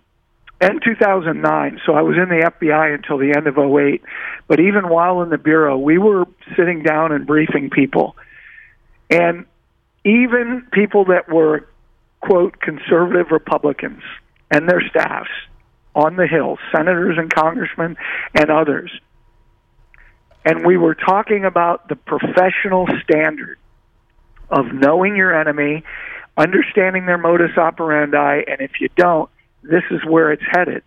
and 0.62 0.82
2009, 0.84 1.80
so 1.86 1.94
I 1.94 2.02
was 2.02 2.16
in 2.16 2.28
the 2.28 2.50
FBI 2.50 2.94
until 2.94 3.16
the 3.16 3.34
end 3.34 3.46
of 3.46 3.56
08, 3.56 4.02
but 4.46 4.60
even 4.60 4.88
while 4.88 5.22
in 5.22 5.30
the 5.30 5.38
Bureau, 5.38 5.78
we 5.78 5.96
were 5.96 6.26
sitting 6.56 6.82
down 6.82 7.12
and 7.12 7.26
briefing 7.26 7.70
people. 7.70 8.14
And 9.08 9.46
even 10.04 10.66
people 10.72 11.06
that 11.06 11.28
were, 11.28 11.66
quote, 12.20 12.60
conservative 12.60 13.30
Republicans 13.30 14.02
and 14.50 14.68
their 14.68 14.82
staffs 14.90 15.30
on 15.94 16.16
the 16.16 16.26
Hill, 16.26 16.58
senators 16.70 17.16
and 17.16 17.32
congressmen 17.32 17.96
and 18.34 18.50
others, 18.50 18.90
and 20.44 20.64
we 20.66 20.76
were 20.76 20.94
talking 20.94 21.44
about 21.44 21.88
the 21.88 21.96
professional 21.96 22.86
standard 23.02 23.58
of 24.50 24.72
knowing 24.72 25.16
your 25.16 25.38
enemy, 25.38 25.84
understanding 26.40 27.06
their 27.06 27.18
modus 27.18 27.56
operandi, 27.56 28.42
and 28.48 28.60
if 28.60 28.80
you 28.80 28.88
don't, 28.96 29.30
this 29.62 29.82
is 29.90 30.00
where 30.06 30.32
it's 30.32 30.42
headed. 30.50 30.82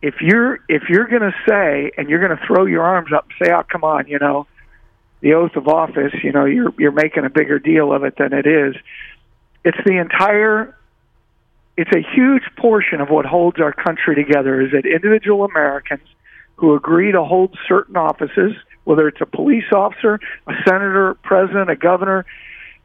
If 0.00 0.20
you're 0.20 0.60
if 0.68 0.84
you're 0.88 1.08
going 1.08 1.22
to 1.22 1.34
say 1.48 1.90
and 1.96 2.08
you're 2.08 2.24
going 2.24 2.38
to 2.38 2.46
throw 2.46 2.66
your 2.66 2.82
arms 2.82 3.10
up 3.12 3.24
and 3.24 3.48
say, 3.48 3.52
"Oh, 3.52 3.62
come 3.70 3.84
on," 3.84 4.06
you 4.06 4.18
know, 4.18 4.46
the 5.20 5.34
oath 5.34 5.56
of 5.56 5.66
office, 5.66 6.12
you 6.22 6.30
know, 6.30 6.44
you're 6.44 6.72
you're 6.78 6.92
making 6.92 7.24
a 7.24 7.30
bigger 7.30 7.58
deal 7.58 7.92
of 7.92 8.04
it 8.04 8.16
than 8.16 8.32
it 8.32 8.46
is. 8.46 8.76
It's 9.64 9.78
the 9.84 9.96
entire 9.98 10.76
it's 11.76 11.90
a 11.92 12.02
huge 12.14 12.44
portion 12.56 13.00
of 13.00 13.08
what 13.08 13.26
holds 13.26 13.58
our 13.60 13.72
country 13.72 14.14
together 14.14 14.60
is 14.60 14.70
that 14.70 14.86
individual 14.86 15.44
Americans 15.44 16.06
who 16.56 16.74
agree 16.74 17.10
to 17.10 17.24
hold 17.24 17.56
certain 17.66 17.96
offices, 17.96 18.52
whether 18.84 19.08
it's 19.08 19.20
a 19.20 19.26
police 19.26 19.72
officer, 19.74 20.20
a 20.46 20.52
senator, 20.64 21.14
president, 21.24 21.70
a 21.70 21.76
governor, 21.76 22.24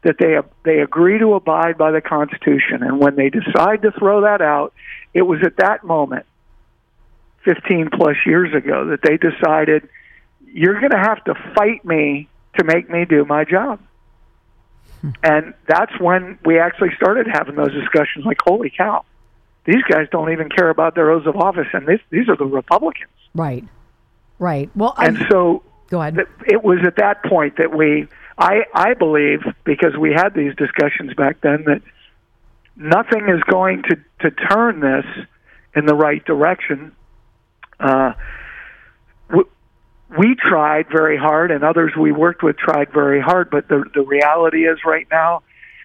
that 0.02 0.16
they 0.18 0.38
they 0.64 0.80
agree 0.80 1.18
to 1.18 1.34
abide 1.34 1.76
by 1.76 1.90
the 1.90 2.00
Constitution. 2.00 2.82
And 2.82 2.98
when 2.98 3.16
they 3.16 3.30
decide 3.30 3.82
to 3.82 3.90
throw 3.92 4.22
that 4.22 4.40
out, 4.40 4.72
it 5.12 5.22
was 5.22 5.40
at 5.44 5.56
that 5.56 5.84
moment, 5.84 6.26
15 7.44 7.90
plus 7.92 8.16
years 8.24 8.54
ago, 8.54 8.86
that 8.86 9.00
they 9.02 9.16
decided 9.16 9.88
you're 10.46 10.78
going 10.80 10.92
to 10.92 10.98
have 10.98 11.22
to 11.24 11.34
fight 11.54 11.84
me 11.84 12.28
to 12.58 12.64
make 12.64 12.90
me 12.90 13.04
do 13.04 13.24
my 13.24 13.44
job. 13.44 13.80
Hmm. 15.00 15.10
And 15.22 15.54
that's 15.66 15.98
when 16.00 16.38
we 16.44 16.58
actually 16.58 16.90
started 16.96 17.26
having 17.32 17.54
those 17.54 17.72
discussions 17.72 18.24
like, 18.24 18.38
holy 18.44 18.70
cow, 18.76 19.04
these 19.64 19.82
guys 19.88 20.08
don't 20.10 20.32
even 20.32 20.48
care 20.48 20.70
about 20.70 20.94
their 20.94 21.10
oaths 21.10 21.26
of 21.26 21.36
office, 21.36 21.68
and 21.72 21.86
this, 21.86 22.00
these 22.10 22.28
are 22.28 22.36
the 22.36 22.46
Republicans. 22.46 23.10
Right. 23.34 23.64
Right. 24.38 24.70
Well, 24.74 24.94
and 24.98 25.18
I'm, 25.18 25.28
so 25.30 25.62
go 25.90 26.00
ahead. 26.00 26.18
It 26.46 26.64
was 26.64 26.78
at 26.86 26.96
that 26.96 27.22
point 27.24 27.58
that 27.58 27.76
we, 27.76 28.08
I, 28.40 28.64
I 28.72 28.94
believe, 28.94 29.40
because 29.64 29.96
we 29.98 30.12
had 30.12 30.30
these 30.34 30.54
discussions 30.56 31.12
back 31.14 31.42
then, 31.42 31.64
that 31.66 31.82
nothing 32.74 33.28
is 33.28 33.42
going 33.42 33.82
to 33.82 33.96
to 34.20 34.30
turn 34.30 34.80
this 34.80 35.04
in 35.76 35.84
the 35.84 35.94
right 35.94 36.24
direction. 36.24 36.96
Uh, 37.78 38.12
we, 39.30 39.44
we 40.18 40.34
tried 40.36 40.86
very 40.90 41.18
hard, 41.18 41.50
and 41.50 41.62
others 41.62 41.92
we 41.98 42.12
worked 42.12 42.42
with 42.42 42.56
tried 42.56 42.90
very 42.92 43.20
hard, 43.20 43.50
but 43.50 43.68
the 43.68 43.84
the 43.94 44.02
reality 44.02 44.66
is 44.66 44.78
right 44.86 45.06
now 45.10 45.42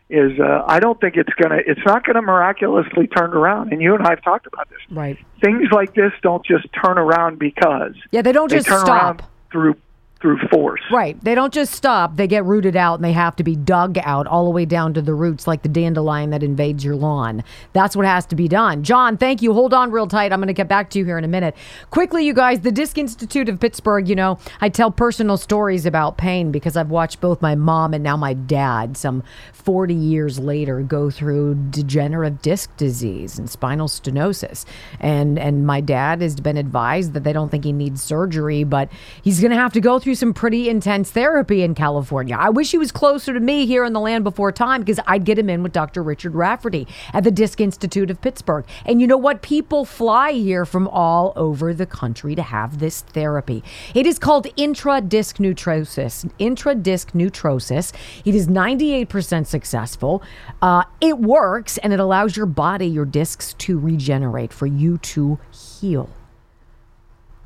is 0.10 0.40
uh, 0.40 0.64
I 0.66 0.80
don't 0.80 1.00
think 1.02 1.18
it's 1.18 1.34
gonna 1.34 1.60
it's 1.66 1.86
not 1.86 2.06
gonna 2.06 2.22
miraculously 2.22 3.08
turn 3.08 3.34
around. 3.34 3.74
And 3.74 3.82
you 3.82 3.96
and 3.96 4.06
I 4.08 4.12
have 4.12 4.24
talked 4.24 4.48
about 4.48 4.70
this. 4.70 4.80
Right. 4.90 5.18
Things 5.42 5.68
like 5.74 5.94
this 5.94 6.14
don't 6.22 6.46
just 6.46 6.68
turn 6.74 6.98
around 6.98 7.38
because. 7.38 7.96
Yeah, 8.12 8.22
they 8.22 8.32
don't 8.32 8.50
they 8.50 8.58
just 8.58 8.68
turn 8.68 8.86
stop 8.86 9.24
through 9.52 9.76
through 10.22 10.40
force. 10.50 10.82
Right. 10.92 11.22
They 11.24 11.36
don't 11.36 11.54
just 11.54 11.74
stop. 11.74 12.16
They 12.16 12.26
get 12.26 12.46
rooted 12.46 12.76
out 12.76 12.96
and 12.96 13.04
they 13.04 13.12
have 13.12 13.36
to 13.36 13.44
be 13.44 13.56
dug 13.56 13.98
out 14.00 14.28
all 14.28 14.46
the 14.46 14.52
way 14.52 14.66
down 14.66 14.94
to 14.94 15.02
the 15.02 15.14
roots, 15.14 15.46
like 15.46 15.62
the 15.62 15.70
dandelion 15.70 16.30
that 16.30 16.42
invades 16.42 16.86
your 16.86 16.96
lawn. 16.96 17.44
That's 17.74 17.96
what 17.96 18.06
has 18.06 18.26
to 18.28 18.36
be 18.36 18.48
done. 18.48 18.84
John, 18.84 19.18
thank 19.18 19.42
you. 19.42 19.54
Hold 19.54 19.74
on 19.74 19.92
real 19.92 20.08
tight. 20.08 20.32
I'm 20.32 20.40
going 20.40 20.48
to 20.48 20.54
get 20.54 20.70
back 20.70 20.90
to 20.92 21.00
you 21.00 21.06
here 21.06 21.18
in 21.18 21.26
a 21.26 21.28
minute. 21.28 21.56
Quickly, 21.92 22.26
you 22.26 22.34
guys, 22.34 22.62
the 22.62 22.72
Disc 22.72 22.98
Institute 22.98 23.50
of 23.50 23.60
Pittsburgh, 23.60 24.08
you 24.08 24.16
know, 24.16 24.40
I 24.62 24.70
tell 24.70 24.90
personal 24.90 25.38
stories 25.38 25.86
about 25.86 26.18
pain 26.18 26.52
because 26.52 26.78
I've 26.78 26.90
watched 26.90 27.20
both 27.20 27.42
my 27.42 27.56
mom 27.56 27.94
and 27.94 28.04
now 28.04 28.16
my 28.16 28.34
dad, 28.34 28.96
some 28.96 29.22
40 29.54 29.94
years 29.94 30.40
later, 30.40 30.82
go 30.82 31.12
through 31.12 31.56
degenerative 31.72 32.42
disc 32.42 32.76
disease 32.78 33.38
and 33.38 33.50
spinal 33.50 33.88
stenosis. 33.88 34.66
And, 35.00 35.38
and 35.38 35.68
my 35.68 35.82
dad 35.82 36.22
has 36.22 36.40
been 36.40 36.58
advised 36.58 37.14
that 37.14 37.24
they 37.24 37.34
don't 37.34 37.50
think 37.50 37.66
he 37.66 37.74
needs 37.74 38.02
surgery, 38.02 38.64
but 38.64 38.90
he's 39.22 39.42
going 39.42 39.52
to 39.52 39.58
have 39.58 39.74
to 39.74 39.82
go 39.82 40.00
through 40.00 40.05
some 40.14 40.34
pretty 40.34 40.70
intense 40.70 41.10
therapy 41.10 41.64
in 41.64 41.74
California. 41.74 42.36
I 42.38 42.50
wish 42.50 42.72
he 42.72 42.78
was 42.78 42.92
closer 42.92 43.34
to 43.34 43.40
me 43.40 43.66
here 43.66 43.84
in 43.84 43.94
the 43.94 44.00
land 44.00 44.24
before 44.24 44.52
time 44.52 44.82
because 44.82 45.00
I'd 45.08 45.24
get 45.24 45.40
him 45.40 45.50
in 45.50 45.64
with 45.64 45.72
Dr. 45.72 46.04
Richard 46.04 46.36
Rafferty 46.36 46.88
at 47.14 47.24
the 47.24 47.32
Disc 47.32 47.60
Institute 47.60 48.12
of 48.12 48.22
Pittsburgh. 48.22 48.66
And 48.86 49.02
you 49.02 49.08
know 49.08 49.18
what? 49.18 49.42
People 49.42 49.86
fly 49.86 50.34
here 50.34 50.66
from 50.66 50.88
all 50.90 51.34
over 51.36 51.74
the 51.74 51.86
country 51.88 52.36
to 52.36 52.44
have 52.44 52.80
this 52.80 53.02
therapy. 53.02 53.64
It 53.96 54.06
is 54.06 54.20
called 54.20 54.46
intradisc 54.56 55.40
neutrosis. 55.40 56.26
Intradisc 56.40 57.16
neutrosis. 57.16 57.94
It 58.26 58.36
is 58.36 58.48
98% 58.48 59.48
successful. 59.48 60.22
Uh, 60.62 60.84
it 61.02 61.18
works 61.18 61.78
and 61.80 61.94
it 61.94 62.00
allows 62.00 62.38
your 62.38 62.46
body, 62.46 62.86
your 62.86 63.06
discs 63.06 63.54
to 63.54 63.80
regenerate 63.80 64.54
for 64.54 64.68
you 64.68 64.98
to 65.00 65.40
heal. 65.52 66.10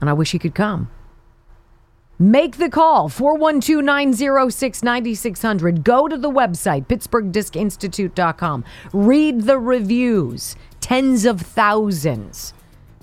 And 0.01 0.09
I 0.09 0.13
wish 0.13 0.31
he 0.31 0.39
could 0.39 0.55
come. 0.55 0.89
Make 2.21 2.57
the 2.57 2.69
call 2.69 3.07
412 3.07 3.81
906 3.81 4.83
9600. 4.83 5.85
Go 5.85 6.09
to 6.09 6.17
the 6.17 6.29
website, 6.29 6.85
pittsburghdiscinstitute.com. 6.87 8.65
Read 8.91 9.41
the 9.43 9.57
reviews, 9.57 10.57
tens 10.81 11.23
of 11.23 11.39
thousands. 11.39 12.53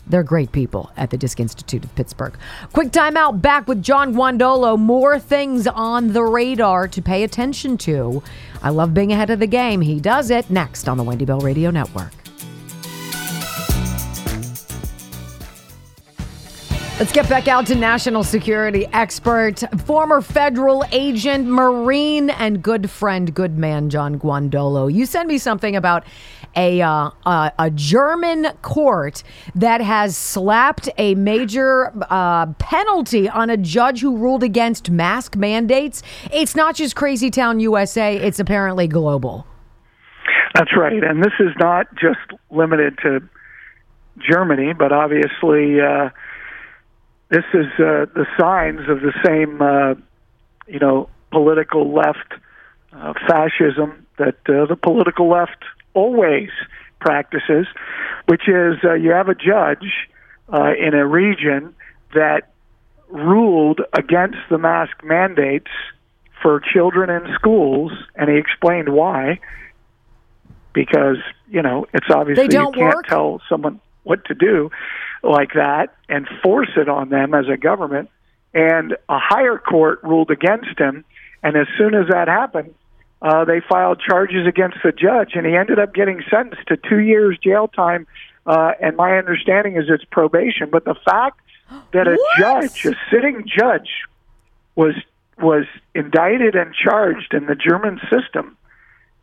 They're 0.07 0.23
great 0.23 0.53
people 0.53 0.93
at 0.99 1.09
the 1.09 1.17
Disc 1.17 1.41
Institute 1.41 1.83
of 1.83 1.95
Pittsburgh. 1.95 2.37
Quick 2.75 2.93
timeout 2.93 3.41
back 3.41 3.67
with 3.67 3.83
John 3.83 4.15
Guandolo. 4.15 4.79
More 4.79 5.19
things 5.19 5.67
on 5.67 6.13
the 6.13 6.23
radar 6.23 6.87
to 6.87 7.01
pay 7.01 7.25
attention 7.25 7.79
to. 7.79 8.23
I 8.63 8.69
love 8.69 8.93
being 8.93 9.13
ahead 9.13 9.31
of 9.31 9.41
the 9.41 9.47
game. 9.47 9.81
He 9.81 9.99
does 9.99 10.31
it 10.31 10.51
next 10.51 10.89
on 10.89 10.99
the 10.99 11.03
Wendy 11.03 11.25
Bell 11.25 11.41
Radio 11.41 11.71
Network. 11.71 12.26
Let's 16.99 17.13
get 17.13 17.29
back 17.29 17.47
out 17.47 17.67
to 17.67 17.75
national 17.75 18.25
security 18.25 18.87
expert, 18.87 19.63
former 19.85 20.23
federal 20.23 20.83
agent, 20.93 21.47
Marine, 21.47 22.31
and 22.31 22.63
good 22.63 22.89
friend, 22.91 23.35
good 23.35 23.59
man, 23.59 23.91
John 23.91 24.19
Guandolo. 24.19 24.91
You 24.91 25.05
sent 25.05 25.29
me 25.29 25.37
something 25.37 25.77
about 25.77 26.05
a 26.57 26.81
uh, 26.81 27.11
uh, 27.27 27.51
a 27.59 27.71
German 27.71 28.47
court 28.63 29.23
that 29.55 29.83
has 29.83 30.17
slapped 30.17 30.89
a 30.97 31.15
major 31.17 31.93
uh, 32.09 32.47
penalty 32.55 33.29
on 33.29 33.51
a 33.51 33.59
judge 33.59 34.01
who 34.01 34.17
ruled 34.17 34.43
against 34.43 34.89
mask 34.89 35.37
mandates. 35.37 36.03
It's 36.33 36.57
not 36.57 36.77
just 36.77 36.97
Crazy 36.97 37.31
Town, 37.31 37.61
USA. 37.61 38.17
It's 38.17 38.41
apparently 38.41 38.89
global. 38.89 39.47
That's 40.55 40.75
right, 40.75 41.05
and 41.05 41.23
this 41.23 41.35
is 41.41 41.53
not 41.59 41.95
just 41.95 42.41
limited 42.51 42.97
to 43.03 43.21
Germany, 44.19 44.73
but 44.73 44.93
obviously 44.93 45.79
uh, 45.79 46.09
this 47.29 47.45
is 47.53 47.67
uh, 47.79 48.07
the 48.15 48.27
signs 48.39 48.89
of 48.89 49.01
the 49.01 49.13
same, 49.25 49.61
uh, 49.61 49.95
you 50.73 50.79
know, 50.79 51.09
political 51.31 51.93
left 51.93 52.33
uh, 52.93 53.15
fascism 53.27 54.07
that 54.19 54.37
uh, 54.49 54.67
the 54.67 54.77
political 54.81 55.29
left 55.29 55.65
always 55.95 56.51
practices, 57.01 57.67
which 58.27 58.49
is 58.49 58.77
uh, 58.85 58.95
you 58.95 59.11
have 59.11 59.29
a 59.29 59.35
judge 59.35 60.09
uh, 60.53 60.73
in 60.79 60.95
a 60.95 61.07
region 61.07 61.75
that 62.15 62.53
ruled 63.09 63.81
against 63.93 64.39
the 64.51 64.59
mask 64.59 64.93
mandates 65.03 65.71
for 66.43 66.61
children 66.61 67.11
in 67.11 67.35
schools, 67.35 67.93
and 68.15 68.31
he 68.31 68.37
explained 68.37 68.89
why. 68.89 69.41
Because 70.73 71.17
you 71.49 71.63
know, 71.63 71.87
it's 71.93 72.07
obviously 72.11 72.45
you 72.45 72.71
can't 72.73 72.77
work? 72.77 73.07
tell 73.07 73.41
someone 73.49 73.81
what 74.05 74.25
to 74.27 74.35
do 74.35 74.71
like 75.23 75.55
that 75.55 75.95
and 76.09 76.29
force 76.43 76.71
it 76.77 76.89
on 76.89 77.09
them 77.09 77.35
as 77.35 77.47
a 77.49 77.57
government. 77.57 78.11
And 78.55 78.93
a 79.09 79.19
higher 79.19 79.59
court 79.59 80.01
ruled 80.03 80.31
against 80.31 80.79
him. 80.79 81.05
And 81.43 81.57
as 81.57 81.67
soon 81.77 81.95
as 81.95 82.09
that 82.09 82.29
happened, 82.29 82.75
uh, 83.21 83.45
they 83.45 83.61
filed 83.61 84.01
charges 84.01 84.47
against 84.47 84.79
the 84.85 84.93
judge, 84.93 85.33
and 85.35 85.47
he 85.47 85.57
ended 85.57 85.79
up 85.79 85.95
getting 85.95 86.23
sentenced 86.31 86.67
to 86.69 86.77
two 86.77 86.99
years 86.99 87.39
jail 87.43 87.69
time. 87.69 88.07
Uh, 88.47 88.73
and 88.81 88.97
my 88.97 89.19
understanding 89.19 89.77
is 89.77 89.85
it's 89.89 90.05
probation. 90.05 90.71
But 90.71 90.85
the 90.85 90.95
fact 91.05 91.41
that 91.93 92.07
a 92.07 92.13
What? 92.13 92.39
judge, 92.39 92.85
a 92.87 92.95
sitting 93.11 93.45
judge, 93.47 93.91
was 94.75 94.95
was 95.39 95.65
indicted 95.95 96.55
and 96.55 96.75
charged 96.75 97.35
in 97.35 97.47
the 97.47 97.55
German 97.55 98.01
system 98.11 98.57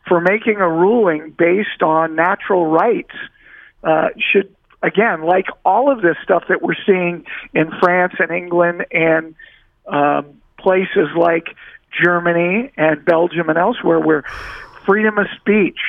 for 0.08 0.22
making 0.22 0.58
a 0.58 0.70
ruling 0.70 1.32
based 1.32 1.82
on 1.82 2.16
natural 2.16 2.68
rights 2.68 3.16
uh, 3.84 4.10
should 4.18 4.54
again, 4.84 5.24
like 5.24 5.48
all 5.66 5.92
of 5.92 6.02
this 6.02 6.18
stuff 6.24 6.44
that 6.50 6.62
we're 6.62 6.76
seeing 6.86 7.26
in 7.54 7.72
France 7.80 8.14
and 8.20 8.30
England 8.30 8.86
and 8.92 9.34
um, 9.88 10.42
places 10.60 11.08
like 11.18 11.48
Germany 12.04 12.72
and 12.78 13.04
Belgium 13.04 13.50
and 13.50 13.58
elsewhere, 13.58 14.00
where 14.00 14.24
freedom 14.86 15.18
of 15.18 15.28
speech 15.40 15.80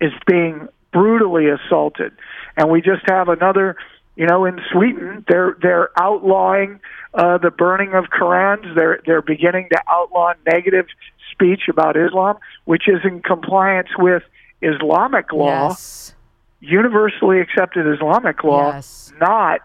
is 0.00 0.12
being 0.26 0.68
brutally 0.92 1.48
assaulted, 1.48 2.12
and 2.56 2.70
we 2.70 2.80
just 2.80 3.02
have 3.08 3.28
another. 3.28 3.76
You 4.16 4.26
know, 4.26 4.46
in 4.46 4.58
Sweden, 4.72 5.24
they're 5.28 5.56
they're 5.62 5.90
outlawing 5.96 6.80
uh, 7.14 7.38
the 7.38 7.52
burning 7.52 7.94
of 7.94 8.06
Korans. 8.06 8.74
They're 8.74 9.00
they're 9.06 9.22
beginning 9.22 9.68
to 9.70 9.80
outlaw 9.88 10.32
negative 10.44 10.86
speech 11.30 11.68
about 11.68 11.96
Islam, 11.96 12.36
which 12.64 12.88
is 12.88 12.98
in 13.04 13.22
compliance 13.22 13.90
with 13.96 14.24
Islamic 14.60 15.32
law, 15.32 15.68
Yes. 15.68 16.14
Universally 16.60 17.40
accepted 17.40 17.86
Islamic 17.86 18.42
law, 18.44 18.74
Yes. 18.74 19.12
not 19.20 19.60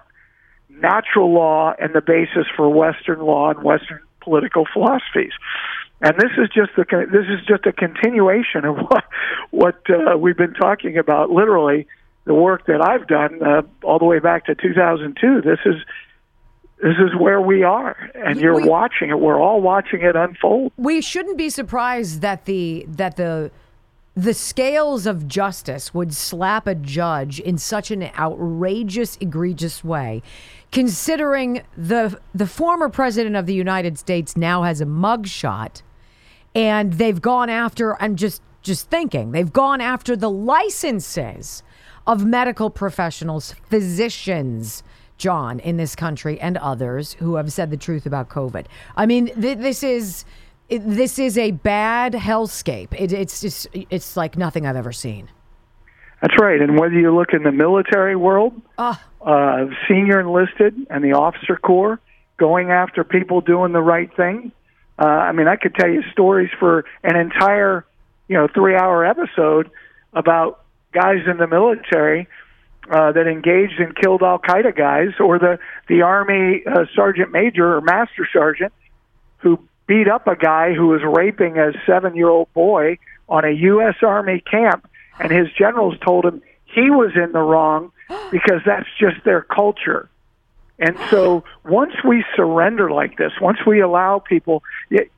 natural 0.70 1.32
law 1.34 1.74
and 1.80 1.94
the 1.94 2.02
basis 2.02 2.46
for 2.56 2.70
Western 2.70 3.20
law 3.22 3.50
and 3.52 3.64
Western 3.64 4.00
political 4.22 4.66
philosophies. 4.74 5.32
And 6.02 6.16
this 6.18 6.32
is 6.38 6.50
just 6.50 6.72
the 6.76 6.86
this 7.12 7.26
is 7.28 7.46
just 7.48 7.66
a 7.66 7.72
continuation 7.72 8.66
of 8.66 8.78
what 8.90 9.04
what 9.52 9.82
uh, 9.90 10.18
we've 10.18 10.38
been 10.38 10.54
talking 10.54 10.98
about. 10.98 11.30
Literally, 11.30 11.88
the 12.26 12.34
work 12.34 12.66
that 12.68 12.82
I've 12.82 13.08
done 13.08 13.42
uh, 13.44 13.62
all 13.84 14.00
the 14.00 14.06
way 14.06 14.20
back 14.20 14.46
to 14.46 14.56
2002. 14.56 15.42
This 15.42 15.60
is 15.66 15.76
this 16.82 16.96
is 16.98 17.16
where 17.18 17.40
we 17.40 17.64
are, 17.64 17.96
and 18.14 18.40
you're 18.42 18.56
We- 18.58 18.68
watching 18.68 19.10
it. 19.10 19.20
We're 19.20 19.40
all 19.40 19.62
watching 19.62 20.02
it 20.02 20.16
unfold. 20.18 20.74
we 20.76 21.00
shouldn't 21.02 21.38
be 21.38 21.50
surprised 21.50 22.22
that 22.22 22.44
the 22.46 22.86
that 22.90 23.16
the 23.16 23.52
the 24.16 24.34
scales 24.34 25.08
of 25.08 25.28
justice 25.28 25.94
would 25.94 26.14
slap 26.14 26.68
a 26.68 26.76
judge 26.76 27.40
in 27.40 27.58
such 27.58 27.90
an 27.90 28.04
outrageous 28.18 29.18
egregious 29.20 29.84
way 29.84 30.22
considering 30.72 31.64
the 31.76 32.20
the 32.34 32.48
former 32.48 32.90
president 32.90 33.36
of 33.36 33.46
the 33.46 33.54
United 33.54 33.98
States 33.98 34.38
now 34.38 34.64
has 34.64 34.82
a 34.82 34.86
mugshot 34.86 35.82
and 36.54 36.94
they've 36.94 37.22
gone 37.22 37.50
after 37.50 38.00
I'm 38.02 38.16
just 38.16 38.42
just 38.62 38.90
thinking 38.90 39.32
they've 39.32 39.52
gone 39.52 39.82
after 39.82 40.16
the 40.16 40.30
licenses 40.30 41.64
of 42.06 42.24
medical 42.26 42.70
professionals 42.70 43.56
physicians 43.70 44.84
John 45.18 45.60
in 45.60 45.78
this 45.78 45.96
country 45.96 46.40
and 46.40 46.58
others 46.58 47.14
who 47.14 47.36
have 47.36 47.52
said 47.54 47.70
the 47.72 47.78
truth 47.78 48.06
about 48.06 48.30
COVID. 48.30 48.66
I 48.96 49.06
mean 49.06 49.28
th- 49.40 49.58
this 49.58 49.84
is 49.84 50.26
it, 50.70 50.80
this 50.80 51.20
is 51.20 51.38
a 51.38 51.52
bad 51.52 52.14
hellscape. 52.14 52.94
It, 52.98 53.12
it's 53.12 53.42
just 53.42 53.68
it's 53.74 54.18
like 54.18 54.38
nothing 54.38 54.66
I've 54.66 54.76
ever 54.76 54.92
seen. 54.92 55.30
That's 56.22 56.36
right. 56.40 56.62
And 56.62 56.80
whether 56.80 56.94
you 56.94 57.14
look 57.14 57.34
in 57.34 57.44
the 57.44 57.52
military 57.52 58.16
world, 58.16 58.54
uh, 59.22 59.66
senior 59.90 60.22
enlisted 60.22 60.76
and 60.90 61.04
the 61.04 61.14
officer 61.14 61.58
corps 61.58 62.00
going 62.38 62.72
after 62.72 63.04
people 63.04 63.42
doing 63.42 63.74
the 63.74 63.82
right 63.82 64.14
thing. 64.16 64.52
Uh, 64.98 65.06
I 65.06 65.32
mean, 65.34 65.48
I 65.48 65.58
could 65.58 65.76
tell 65.76 65.90
you 65.90 66.02
stories 66.12 66.50
for 66.60 66.86
an 67.04 67.18
entire, 67.18 67.86
you 68.28 68.38
know, 68.38 68.48
three-hour 68.48 69.06
episode 69.06 69.70
about 70.14 70.64
guys 70.94 71.28
in 71.28 71.38
the 71.38 71.48
military 71.48 72.28
uh, 72.90 73.12
that 73.12 73.28
engaged 73.28 73.80
and 73.80 73.96
killed 73.96 74.22
Al 74.22 74.40
Qaeda 74.40 74.76
guys, 74.76 75.10
or 75.20 75.40
the 75.40 75.60
the 75.88 76.02
Army 76.04 76.64
uh, 76.66 76.86
sergeant 76.96 77.32
major 77.32 77.76
or 77.76 77.82
master 77.82 78.28
sergeant 78.32 78.74
who 79.38 79.60
beat 79.88 80.08
up 80.08 80.28
a 80.28 80.36
guy 80.36 80.74
who 80.74 80.88
was 80.88 81.02
raping 81.04 81.58
a 81.58 81.72
seven-year-old 81.86 82.54
boy 82.54 82.98
on 83.28 83.46
a 83.46 83.52
U.S. 83.52 83.96
Army 84.02 84.42
camp, 84.50 84.90
and 85.20 85.32
his 85.32 85.48
generals 85.58 85.96
told 86.04 86.26
him 86.26 86.42
he 86.66 86.90
was 86.90 87.12
in 87.16 87.32
the 87.32 87.40
wrong 87.40 87.92
because 88.32 88.62
that's 88.66 88.88
just 89.00 89.24
their 89.26 89.42
culture. 89.42 90.10
And 90.80 90.98
so 91.12 91.44
once 91.64 91.94
we 92.04 92.26
surrender 92.36 92.92
like 92.92 93.18
this, 93.18 93.32
once 93.40 93.60
we 93.66 93.82
allow 93.82 94.20
people, 94.20 94.64
y- 94.90 95.10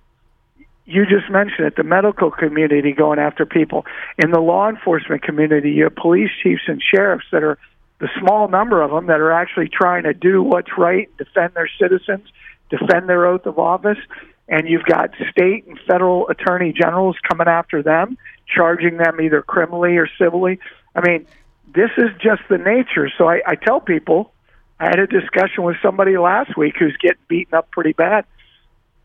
you 0.86 1.06
just 1.06 1.30
mentioned 1.32 1.68
it, 1.68 1.76
the 1.76 1.84
medical 1.84 2.30
community 2.30 2.92
going 2.92 3.20
after 3.20 3.46
people. 3.46 3.86
In 4.22 4.32
the 4.32 4.39
law 4.39 4.70
enforcement 4.70 5.24
community, 5.24 5.72
you 5.72 5.86
have 5.86 5.96
police 5.96 6.30
chiefs 6.44 6.63
and 6.68 6.82
sheriffs 6.82 7.26
that 7.32 7.44
are 7.44 7.58
the 8.00 8.10
small 8.20 8.48
number 8.48 8.82
of 8.82 8.92
them 8.92 9.08
that 9.08 9.20
are 9.20 9.32
actually 9.32 9.70
trying 9.70 10.04
to 10.04 10.13
do 10.13 10.44
what's 10.44 10.78
right, 10.78 11.10
defend 11.18 11.54
their 11.56 11.70
citizens, 11.80 12.28
defend 12.70 13.08
their 13.08 13.26
oath 13.26 13.46
of 13.46 13.58
office. 13.58 13.98
And 14.48 14.68
you've 14.70 14.86
got 14.86 15.12
state 15.32 15.66
and 15.66 15.80
federal 15.88 16.28
attorney 16.30 16.72
generals 16.72 17.16
coming 17.28 17.48
after 17.48 17.82
them, 17.82 18.18
charging 18.54 18.98
them 18.98 19.20
either 19.20 19.42
criminally 19.42 19.98
or 19.98 20.08
civilly. 20.20 20.60
I 20.96 21.02
mean, 21.02 21.26
this 21.74 21.90
is 21.98 22.10
just 22.22 22.42
the 22.50 22.58
nature. 22.58 23.10
So 23.18 23.28
I, 23.28 23.42
I 23.46 23.56
tell 23.56 23.80
people, 23.80 24.32
I 24.80 24.86
had 24.86 25.00
a 25.00 25.08
discussion 25.08 25.64
with 25.64 25.78
somebody 25.82 26.18
last 26.18 26.56
week 26.58 26.76
who's 26.78 26.96
getting 27.02 27.22
beaten 27.28 27.56
up 27.56 27.72
pretty 27.72 27.94
bad. 27.94 28.26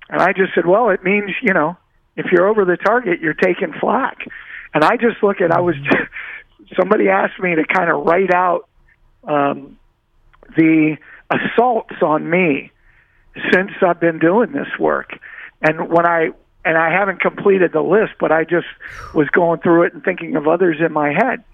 And 0.09 0.21
I 0.21 0.33
just 0.33 0.55
said, 0.55 0.67
well, 0.67 0.91
it 0.91 1.03
means, 1.03 1.31
you 1.43 1.55
know, 1.55 1.77
if 2.17 2.27
you're 2.33 2.49
over 2.49 2.65
the 2.65 2.77
target, 2.77 3.21
you're 3.21 3.35
taking 3.35 3.73
flack. 3.81 4.19
And 4.75 4.85
I 4.85 4.97
just 4.97 5.23
look 5.23 5.41
at, 5.41 5.53
I 5.53 5.61
was, 5.61 5.77
just, 5.77 5.97
somebody 6.79 7.09
asked 7.09 7.39
me 7.41 7.55
to 7.55 7.65
kind 7.65 7.91
of 7.91 8.05
write 8.05 8.33
out 8.33 8.69
um, 9.25 9.79
the 10.57 10.97
assaults 11.31 11.95
on 12.03 12.29
me 12.29 12.73
since 13.53 13.71
I've 13.87 14.01
been 14.01 14.19
doing 14.19 14.53
this 14.53 14.69
work. 14.79 15.19
And 15.63 15.91
when 15.91 16.07
I, 16.07 16.31
and 16.65 16.77
I 16.77 16.91
haven't 16.91 17.21
completed 17.21 17.73
the 17.73 17.83
list, 17.83 18.13
but 18.19 18.33
I 18.33 18.45
just 18.45 18.67
was 19.15 19.29
going 19.29 19.61
through 19.61 19.85
it 19.85 19.95
and 19.95 20.03
thinking 20.03 20.37
of 20.37 20.47
others 20.47 20.77
in 20.85 20.93
my 20.93 21.13
head. 21.13 21.45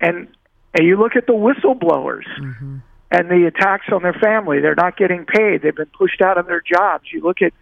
And, 0.00 0.28
and 0.74 0.86
you 0.86 0.98
look 0.98 1.16
at 1.16 1.26
the 1.26 1.32
whistleblowers 1.32 2.26
mm-hmm. 2.38 2.78
and 3.10 3.30
the 3.30 3.46
attacks 3.46 3.86
on 3.92 4.02
their 4.02 4.14
family. 4.14 4.60
They're 4.60 4.74
not 4.74 4.96
getting 4.96 5.24
paid. 5.24 5.62
They've 5.62 5.74
been 5.74 5.90
pushed 5.96 6.20
out 6.20 6.36
of 6.36 6.46
their 6.46 6.60
jobs. 6.60 7.04
You 7.12 7.22
look 7.22 7.42
at 7.42 7.52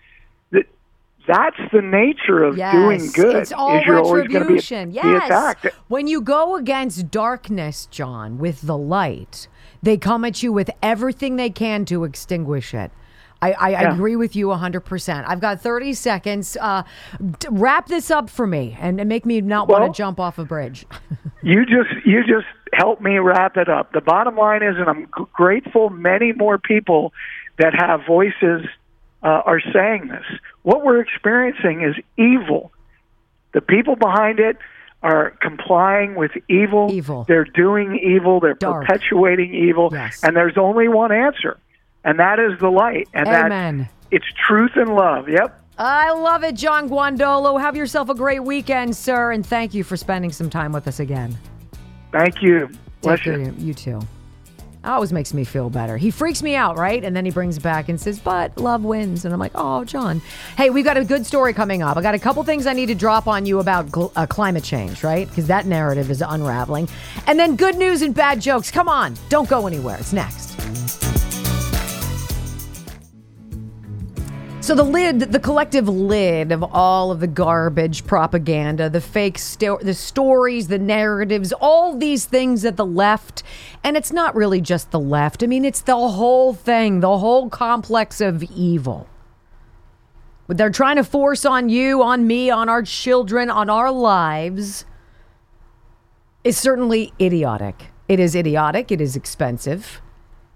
the, 0.50 0.64
that's 1.26 1.60
the 1.72 1.82
nature 1.82 2.42
of 2.42 2.56
Yes, 2.56 2.74
doing 2.74 3.10
good. 3.12 3.36
It's 3.36 3.52
all 3.52 3.78
is 3.78 3.86
always 3.86 4.06
going 4.06 4.24
to 4.24 4.30
be, 4.30 4.36
retribution. 4.38 4.90
be 4.90 4.96
yes. 4.96 5.26
attacked. 5.26 5.66
When 5.88 6.06
you 6.06 6.20
go 6.20 6.56
against 6.56 7.10
darkness, 7.10 7.86
John, 7.90 8.38
with 8.38 8.62
the 8.62 8.78
light, 8.78 9.46
they 9.82 9.96
come 9.96 10.24
at 10.24 10.42
you 10.42 10.52
with 10.52 10.70
everything 10.82 11.36
they 11.36 11.50
can 11.50 11.84
to 11.86 12.04
extinguish 12.04 12.72
it. 12.72 12.90
I, 13.42 13.52
I, 13.52 13.70
Yeah. 13.70 13.94
agree 13.94 14.16
with 14.16 14.36
you 14.36 14.46
100%. 14.48 15.24
I've 15.26 15.40
got 15.40 15.60
30 15.60 15.92
seconds. 15.94 16.56
Uh, 16.60 16.84
wrap 17.50 17.86
this 17.88 18.10
up 18.10 18.30
for 18.30 18.46
me 18.46 18.76
and, 18.80 19.00
and 19.00 19.08
make 19.08 19.26
me 19.26 19.40
not 19.40 19.68
want 19.68 19.92
to 19.92 19.96
jump 19.96 20.20
off 20.20 20.38
a 20.38 20.44
bridge. 20.44 20.86
you 21.42 21.66
just 21.66 21.90
you 22.06 22.20
just 22.24 22.46
help 22.72 23.00
me 23.00 23.18
wrap 23.18 23.56
it 23.56 23.68
up. 23.68 23.92
The 23.92 24.00
bottom 24.00 24.36
line 24.36 24.62
is, 24.62 24.76
and 24.76 24.88
I'm 24.88 25.06
grateful 25.32 25.90
many 25.90 26.32
more 26.32 26.56
people 26.58 27.12
that 27.58 27.74
have 27.74 28.06
voices 28.06 28.64
uh, 29.22 29.26
are 29.44 29.60
saying 29.72 30.08
this. 30.08 30.24
What 30.62 30.84
we're 30.84 31.00
experiencing 31.00 31.82
is 31.82 31.96
evil. 32.16 32.72
The 33.52 33.60
people 33.60 33.96
behind 33.96 34.38
it 34.38 34.56
are 35.02 35.30
complying 35.40 36.14
with 36.14 36.30
evil. 36.48 36.88
Evil. 36.92 37.24
They're 37.24 37.44
doing 37.44 37.98
evil. 37.98 38.38
They're 38.40 38.54
Dark. 38.54 38.86
perpetuating 38.86 39.52
evil. 39.52 39.90
Yes. 39.92 40.22
And 40.22 40.36
there's 40.36 40.56
only 40.56 40.86
one 40.88 41.10
answer, 41.12 41.58
and 42.04 42.18
that 42.18 42.38
is 42.38 42.58
the 42.60 42.70
light. 42.70 43.08
And 43.14 43.28
Amen. 43.28 43.78
that 43.78 43.88
it's 44.10 44.26
truth 44.46 44.72
and 44.76 44.94
love. 44.94 45.28
Yep. 45.28 45.58
I 45.78 46.12
love 46.12 46.44
it, 46.44 46.54
John 46.54 46.88
Guandolo. 46.88 47.60
Have 47.60 47.76
yourself 47.76 48.08
a 48.08 48.14
great 48.14 48.44
weekend, 48.44 48.94
sir, 48.94 49.32
and 49.32 49.44
thank 49.44 49.72
you 49.72 49.82
for 49.84 49.96
spending 49.96 50.30
some 50.30 50.50
time 50.50 50.72
with 50.72 50.86
us 50.86 51.00
again. 51.00 51.36
Thank 52.12 52.42
you. 52.42 52.70
Bless 53.00 53.24
you. 53.24 53.54
you 53.58 53.74
too. 53.74 54.00
Always 54.84 55.12
makes 55.12 55.32
me 55.32 55.44
feel 55.44 55.70
better. 55.70 55.96
He 55.96 56.10
freaks 56.10 56.42
me 56.42 56.56
out, 56.56 56.76
right? 56.76 57.02
And 57.04 57.14
then 57.14 57.24
he 57.24 57.30
brings 57.30 57.56
it 57.56 57.62
back 57.62 57.88
and 57.88 58.00
says, 58.00 58.18
but 58.18 58.58
love 58.58 58.84
wins. 58.84 59.24
And 59.24 59.32
I'm 59.32 59.38
like, 59.38 59.52
oh, 59.54 59.84
John. 59.84 60.20
Hey, 60.56 60.70
we've 60.70 60.84
got 60.84 60.96
a 60.96 61.04
good 61.04 61.24
story 61.24 61.52
coming 61.52 61.82
up. 61.82 61.96
I 61.96 62.02
got 62.02 62.16
a 62.16 62.18
couple 62.18 62.42
things 62.42 62.66
I 62.66 62.72
need 62.72 62.86
to 62.86 62.94
drop 62.94 63.28
on 63.28 63.46
you 63.46 63.60
about 63.60 63.86
gl- 63.88 64.12
uh, 64.16 64.26
climate 64.26 64.64
change, 64.64 65.04
right? 65.04 65.28
Because 65.28 65.46
that 65.46 65.66
narrative 65.66 66.10
is 66.10 66.20
unraveling. 66.20 66.88
And 67.28 67.38
then 67.38 67.54
good 67.54 67.76
news 67.76 68.02
and 68.02 68.12
bad 68.12 68.40
jokes. 68.40 68.72
Come 68.72 68.88
on, 68.88 69.14
don't 69.28 69.48
go 69.48 69.68
anywhere. 69.68 69.98
It's 69.98 70.12
next. 70.12 70.52
So 74.62 74.76
the 74.76 74.84
lid, 74.84 75.18
the 75.32 75.40
collective 75.40 75.88
lid 75.88 76.52
of 76.52 76.62
all 76.62 77.10
of 77.10 77.18
the 77.18 77.26
garbage 77.26 78.06
propaganda, 78.06 78.88
the 78.88 79.00
fake 79.00 79.36
sto- 79.36 79.80
the 79.82 79.92
stories, 79.92 80.68
the 80.68 80.78
narratives, 80.78 81.52
all 81.60 81.98
these 81.98 82.26
things 82.26 82.62
that 82.62 82.76
the 82.76 82.86
left, 82.86 83.42
and 83.82 83.96
it's 83.96 84.12
not 84.12 84.36
really 84.36 84.60
just 84.60 84.92
the 84.92 85.00
left. 85.00 85.42
I 85.42 85.48
mean, 85.48 85.64
it's 85.64 85.80
the 85.80 85.96
whole 85.96 86.54
thing, 86.54 87.00
the 87.00 87.18
whole 87.18 87.50
complex 87.50 88.20
of 88.20 88.44
evil. 88.44 89.08
What 90.46 90.58
they're 90.58 90.70
trying 90.70 90.96
to 90.96 91.04
force 91.04 91.44
on 91.44 91.68
you, 91.68 92.00
on 92.00 92.28
me, 92.28 92.48
on 92.48 92.68
our 92.68 92.84
children, 92.84 93.50
on 93.50 93.68
our 93.68 93.90
lives 93.90 94.84
is 96.44 96.56
certainly 96.56 97.12
idiotic. 97.20 97.88
It 98.06 98.20
is 98.20 98.36
idiotic, 98.36 98.92
it 98.92 99.00
is 99.00 99.16
expensive. 99.16 100.00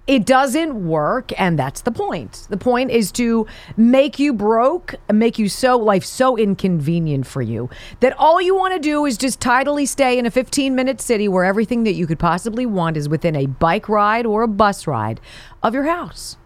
It 0.06 0.24
doesn't 0.24 0.86
work, 0.86 1.32
and 1.38 1.58
that's 1.58 1.80
the 1.80 1.90
point. 1.90 2.46
The 2.48 2.56
point 2.56 2.92
is 2.92 3.10
to 3.12 3.46
make 3.76 4.20
you 4.20 4.32
broke, 4.32 4.94
make 5.12 5.36
you 5.36 5.48
so 5.48 5.76
life 5.76 6.04
so 6.04 6.36
inconvenient 6.36 7.26
for 7.26 7.42
you 7.42 7.68
that 7.98 8.16
all 8.16 8.40
you 8.40 8.54
want 8.54 8.74
to 8.74 8.78
do 8.78 9.04
is 9.04 9.18
just 9.18 9.40
tidily 9.40 9.84
stay 9.84 10.16
in 10.16 10.24
a 10.24 10.30
15 10.30 10.76
minute 10.76 11.00
city 11.00 11.26
where 11.26 11.44
everything 11.44 11.82
that 11.84 11.94
you 11.94 12.06
could 12.06 12.20
possibly 12.20 12.64
want 12.64 12.96
is 12.96 13.08
within 13.08 13.34
a 13.34 13.46
bike 13.46 13.88
ride 13.88 14.26
or 14.26 14.42
a 14.42 14.48
bus 14.48 14.86
ride 14.86 15.20
of 15.60 15.74
your 15.74 15.84
house. 15.84 16.36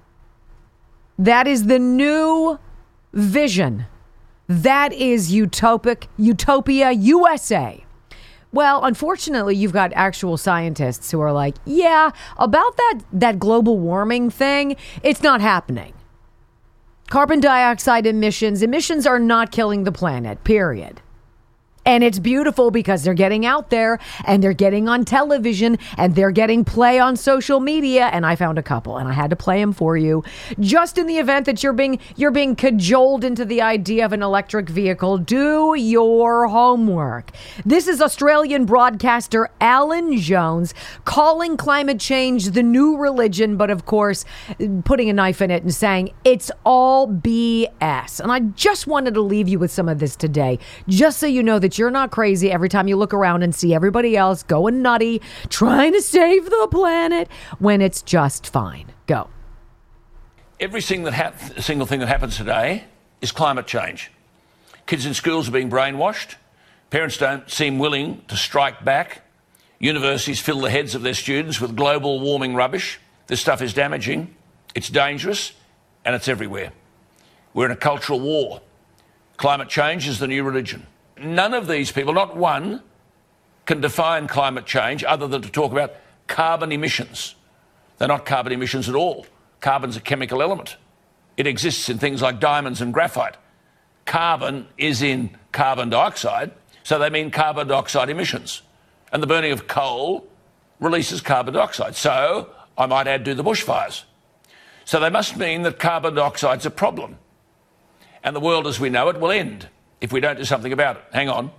That 1.19 1.47
is 1.47 1.67
the 1.67 1.79
new 1.79 2.59
vision. 3.13 3.85
That 4.49 4.95
is 4.95 5.31
utopic, 5.31 6.07
Utopia 6.17 6.93
USA. 6.93 7.85
Well, 8.53 8.85
unfortunately, 8.85 9.55
you've 9.55 9.73
got 9.73 9.93
actual 9.95 10.37
scientists 10.37 11.11
who 11.11 11.21
are 11.21 11.33
like, 11.33 11.57
yeah, 11.65 12.11
about 12.37 12.77
that 12.77 13.01
that 13.13 13.39
global 13.39 13.79
warming 13.79 14.31
thing, 14.31 14.77
it's 15.03 15.23
not 15.23 15.41
happening. 15.41 15.95
Carbon 17.09 17.41
dioxide 17.41 18.07
emissions, 18.07 18.63
emissions 18.63 19.07
are 19.07 19.19
not 19.19 19.53
killing 19.53 19.85
the 19.85 19.93
planet, 19.93 20.43
period. 20.45 21.01
And 21.87 22.05
it's 22.05 22.19
beautiful 22.19 22.71
because 22.71 23.03
they're 23.03 23.15
getting 23.15 23.47
out 23.47 23.71
there 23.71 23.99
and 24.27 24.43
they're 24.43 24.53
getting 24.53 24.89
on 24.89 25.05
television 25.05 25.79
and 25.97 26.15
they're 26.15 26.31
getting 26.31 26.65
play 26.65 26.99
on 26.99 27.17
social 27.17 27.59
media. 27.59 28.07
And 28.07 28.27
I 28.27 28.37
found 28.37 28.59
a 28.59 28.63
couple 28.63 28.99
and 28.99 29.09
I 29.09 29.13
had 29.13 29.31
to 29.31 29.37
play 29.37 29.61
them 29.61 29.73
for 29.73 29.97
you. 29.97 30.23
Just 30.59 30.99
in 30.99 31.07
the 31.07 31.19
event 31.19 31.47
that 31.47 31.63
you're 31.63 31.73
being 31.73 31.99
you're 32.17 32.31
being 32.31 32.55
cajoled 32.55 33.25
into 33.25 33.45
the 33.45 33.63
idea 33.63 34.05
of 34.05 34.13
an 34.13 34.23
electric 34.23 34.69
vehicle, 34.69 35.19
do 35.19 35.75
your 35.75 36.49
homework. 36.49 37.31
This 37.65 37.89
is 37.89 38.01
Australian 38.01 38.67
broadcaster 38.67 39.49
Alan 39.61 40.19
Jones 40.19 40.75
calling 41.05 41.57
climate 41.57 41.99
change 41.99 42.51
the 42.51 42.63
new 42.63 42.97
religion, 42.97 43.57
but 43.57 43.71
of 43.71 43.87
course 43.87 44.25
putting 44.85 45.09
a 45.09 45.13
knife 45.13 45.41
in 45.41 45.51
it 45.51 45.63
and 45.63 45.75
saying 45.75 46.13
it's 46.25 46.51
all 46.65 47.09
BS. 47.09 48.21
And 48.21 48.31
I 48.31 48.41
just 48.41 48.87
wanted 48.87 49.15
to 49.15 49.21
leave 49.21 49.49
you 49.49 49.59
with 49.59 49.71
some 49.71 49.89
of 49.89 49.99
this 49.99 50.15
today, 50.15 50.59
just 50.89 51.19
so 51.19 51.27
you 51.27 51.43
know 51.43 51.59
that 51.59 51.70
you're 51.79 51.91
not 51.91 52.11
crazy 52.11 52.51
every 52.51 52.69
time 52.69 52.89
you 52.89 52.97
look 52.97 53.15
around 53.15 53.43
and 53.43 53.55
see 53.55 53.75
everybody 53.75 54.17
else 54.17 54.43
going 54.43 54.83
nutty, 54.83 55.21
trying 55.49 55.93
to 55.93 56.03
save 56.03 56.45
the 56.45 56.69
planet 56.71 57.29
when 57.59 57.81
it's 57.81 58.03
just 58.03 58.47
fine. 58.47 58.93
Go. 59.07 59.29
Every 60.59 60.81
single, 60.81 61.13
single 61.59 61.87
thing 61.87 62.01
that 62.01 62.09
happens 62.09 62.37
today 62.37 62.85
is 63.21 63.33
climate 63.33 63.67
change. 63.67 64.11
Kids 64.87 65.07
in 65.07 65.15
schools 65.15 65.49
are 65.49 65.53
being 65.53 65.71
brainwashed. 65.71 66.35
Parents 66.91 67.17
don't 67.17 67.49
seem 67.49 67.79
willing 67.79 68.23
to 68.29 68.37
strike 68.37 68.85
back. 68.85 69.23
Universities 69.79 70.41
fill 70.41 70.61
the 70.61 70.71
heads 70.71 70.95
of 70.95 71.03
their 71.03 71.15
students 71.15 71.61
with 71.61 71.77
global 71.77 72.21
warming 72.21 72.55
rubbish. 72.55 72.99
This 73.27 73.41
stuff 73.41 73.63
is 73.63 73.73
damaging, 73.73 74.35
it's 74.75 74.91
dangerous, 74.91 75.53
and 76.05 76.15
it's 76.15 76.29
everywhere. 76.29 76.73
We're 77.55 77.67
in 77.67 77.73
a 77.73 77.77
cultural 77.77 78.21
war. 78.21 78.61
Climate 79.37 79.69
change 79.69 80.07
is 80.07 80.19
the 80.19 80.27
new 80.27 80.43
religion 80.43 80.87
none 81.21 81.55
of 81.55 81.67
these 81.67 81.93
people, 81.93 82.13
not 82.13 82.37
one, 82.37 82.83
can 83.67 83.81
define 83.81 84.27
climate 84.27 84.67
change 84.67 85.05
other 85.05 85.29
than 85.29 85.43
to 85.43 85.51
talk 85.51 85.73
about 85.73 85.95
carbon 86.27 86.73
emissions. 86.73 87.35
They're 87.99 88.09
not 88.09 88.25
carbon 88.25 88.53
emissions 88.53 88.89
at 88.89 88.95
all. 88.95 89.27
Carbon's 89.61 89.97
a 89.97 90.01
chemical 90.01 90.43
element. 90.43 90.77
It 91.37 91.47
exists 91.47 91.89
in 91.89 91.99
things 91.99 92.23
like 92.23 92.41
diamonds 92.41 92.81
and 92.81 92.93
graphite. 92.93 93.37
Carbon 94.07 94.67
is 94.79 95.03
in 95.03 95.37
carbon 95.53 95.91
dioxide, 95.91 96.51
so 96.83 96.99
they 96.99 97.11
mean 97.11 97.31
carbon 97.31 97.69
dioxide 97.69 98.09
emissions. 98.09 98.63
And 99.13 99.23
the 99.23 99.27
burning 99.27 99.53
of 99.53 99.67
coal 99.69 100.27
releases 100.81 101.21
carbon 101.21 101.55
dioxide. 101.55 101.95
So, 101.95 102.51
I 102.77 102.87
might 102.87 103.07
add, 103.07 103.25
do 103.25 103.35
the 103.35 103.45
bushfires. 103.45 104.05
So 104.85 104.99
they 104.99 105.11
must 105.11 105.37
mean 105.37 105.63
that 105.63 105.79
carbon 105.79 106.15
dioxide's 106.15 106.67
a 106.67 106.71
problem. 106.71 107.19
And 108.25 108.35
the 108.35 108.41
world 108.41 108.67
as 108.67 108.81
we 108.81 108.91
know 108.91 109.09
it 109.09 109.21
will 109.21 109.31
end 109.31 109.69
if 110.01 110.13
we 110.13 110.21
don't 110.21 110.37
do 110.37 110.45
something 110.45 110.73
about 110.73 110.97
it. 110.97 111.03
Hang 111.13 111.29
on. 111.29 111.51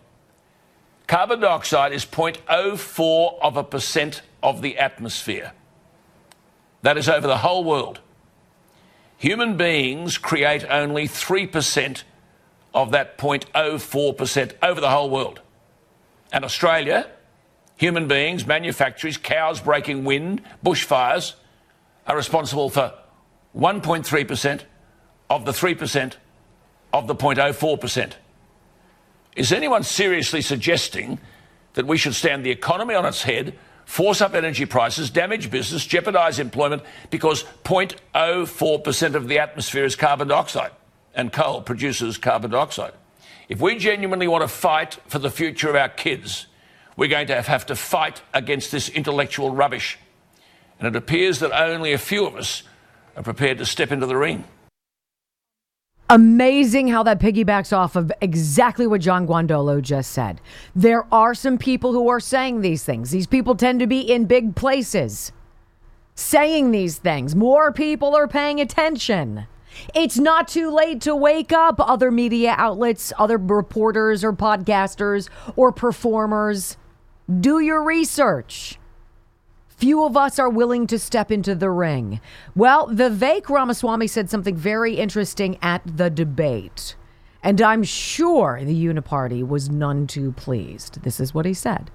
Carbon 1.08 1.39
dioxide 1.41 1.91
is 1.93 2.06
0.04 2.06 3.39
of 3.41 3.58
a 3.58 3.63
percent 3.63 4.21
of 4.41 4.62
the 4.62 4.77
atmosphere. 4.77 5.51
That 6.84 6.97
is 6.97 7.10
over 7.10 7.27
the 7.27 7.38
whole 7.39 7.63
world. 7.63 7.99
Human 9.17 9.58
beings 9.58 10.17
create 10.17 10.65
only 10.69 11.08
3% 11.08 12.04
of 12.73 12.91
that 12.91 13.17
0.04% 13.17 14.54
over 14.63 14.82
the 14.82 14.89
whole 14.89 15.10
world. 15.10 15.41
And 16.32 16.43
Australia, 16.45 17.08
human 17.75 18.08
beings, 18.08 18.47
manufacturers, 18.47 19.17
cows 19.17 19.60
breaking 19.60 20.06
wind, 20.06 20.41
bushfires, 20.65 21.34
are 22.08 22.15
responsible 22.15 22.69
for 22.69 22.93
1.3% 23.56 24.62
of 25.30 25.45
the 25.45 25.51
3% 25.51 26.13
of 26.93 27.08
the 27.08 27.15
0.04%. 27.15 28.13
Is 29.36 29.52
anyone 29.54 29.84
seriously 29.84 30.41
suggesting 30.41 31.20
that 31.74 31.88
we 31.88 31.98
should 31.98 32.15
stand 32.15 32.46
the 32.46 32.52
economy 32.52 32.96
on 32.96 33.06
its 33.06 33.24
head, 33.24 33.56
force 33.86 34.22
up 34.22 34.34
energy 34.34 34.65
prices, 34.65 35.10
damage 35.10 35.50
business, 35.50 35.86
jeopardise 35.86 36.39
employment 36.39 36.84
because 37.10 37.44
0.04% 37.63 39.15
of 39.15 39.28
the 39.28 39.39
atmosphere 39.39 39.86
is 39.86 39.96
carbon 39.96 40.28
dioxide 40.28 40.72
and 41.13 41.32
coal 41.32 41.62
produces 41.62 42.17
carbon 42.17 42.52
dioxide? 42.52 42.94
If 43.48 43.60
we 43.62 43.78
genuinely 43.78 44.28
want 44.28 44.44
to 44.44 44.48
fight 44.48 44.98
for 45.08 45.20
the 45.20 45.30
future 45.30 45.70
of 45.70 45.76
our 45.76 45.89
kids, 45.89 46.48
we're 46.98 47.10
going 47.10 47.28
to 47.28 47.41
have 47.41 47.65
to 47.67 47.76
fight 47.76 48.22
against 48.34 48.72
this 48.72 48.89
intellectual 48.89 49.50
rubbish. 49.50 49.98
And 50.80 50.88
it 50.88 50.96
appears 50.96 51.39
that 51.39 51.52
only 51.52 51.94
a 51.94 51.98
few 51.98 52.26
of 52.26 52.36
us 52.36 52.63
are 53.15 53.24
prepared 53.24 53.58
to 53.60 53.65
step 53.65 53.91
into 53.91 54.06
the 54.06 54.15
ring. 54.15 54.44
Amazing 56.12 56.89
how 56.89 57.04
that 57.04 57.21
piggybacks 57.21 57.71
off 57.71 57.95
of 57.95 58.12
exactly 58.19 58.86
what 58.86 59.00
John 59.00 59.26
Guandolo 59.26 59.82
just 59.82 60.12
said. 60.12 60.41
There 60.76 61.06
are 61.10 61.34
some 61.34 61.58
people 61.58 61.93
who 61.93 62.10
are 62.10 62.19
saying 62.19 62.60
these 62.60 62.84
things. 62.84 63.12
These 63.12 63.28
people 63.28 63.56
tend 63.56 63.80
to 63.80 63.88
be 63.88 64.02
in 64.02 64.26
big 64.26 64.54
places 64.54 65.32
saying 66.13 66.71
these 66.71 66.97
things. 66.97 67.34
More 67.34 67.71
people 67.71 68.13
are 68.13 68.28
paying 68.28 68.60
attention. 68.60 69.47
It's 69.95 70.17
not 70.17 70.50
too 70.50 70.69
late 70.69 71.00
to 71.04 71.15
wake 71.15 71.54
up, 71.54 71.80
other 71.80 72.12
media 72.12 72.56
outlets, 72.58 73.13
other 73.17 73.38
reporters 73.38 74.21
or 74.21 74.34
podcasters 74.34 75.30
or 75.56 75.71
performers. 75.71 76.76
Do 77.39 77.62
your 77.62 77.82
research. 77.86 78.81
Few 79.82 80.06
of 80.06 80.15
us 80.15 80.38
are 80.38 80.48
willing 80.48 80.86
to 80.86 81.00
step 81.00 81.32
into 81.32 81.56
the 81.56 81.72
ring. 81.72 82.22
Well, 82.56 82.89
Vivek 82.89 83.50
Ramaswamy 83.50 84.06
said 84.06 84.30
something 84.30 84.56
very 84.56 84.94
interesting 84.94 85.58
at 85.63 85.82
the 85.84 86.12
debate. 86.12 86.96
And 87.41 87.60
I'm 87.60 87.82
sure 87.82 88.60
the 88.63 88.86
Uniparty 88.86 89.41
was 89.46 89.72
none 89.72 90.06
too 90.06 90.34
pleased. 90.34 91.02
This 91.02 91.20
is 91.20 91.34
what 91.34 91.48
he 91.48 91.56
said. 91.56 91.89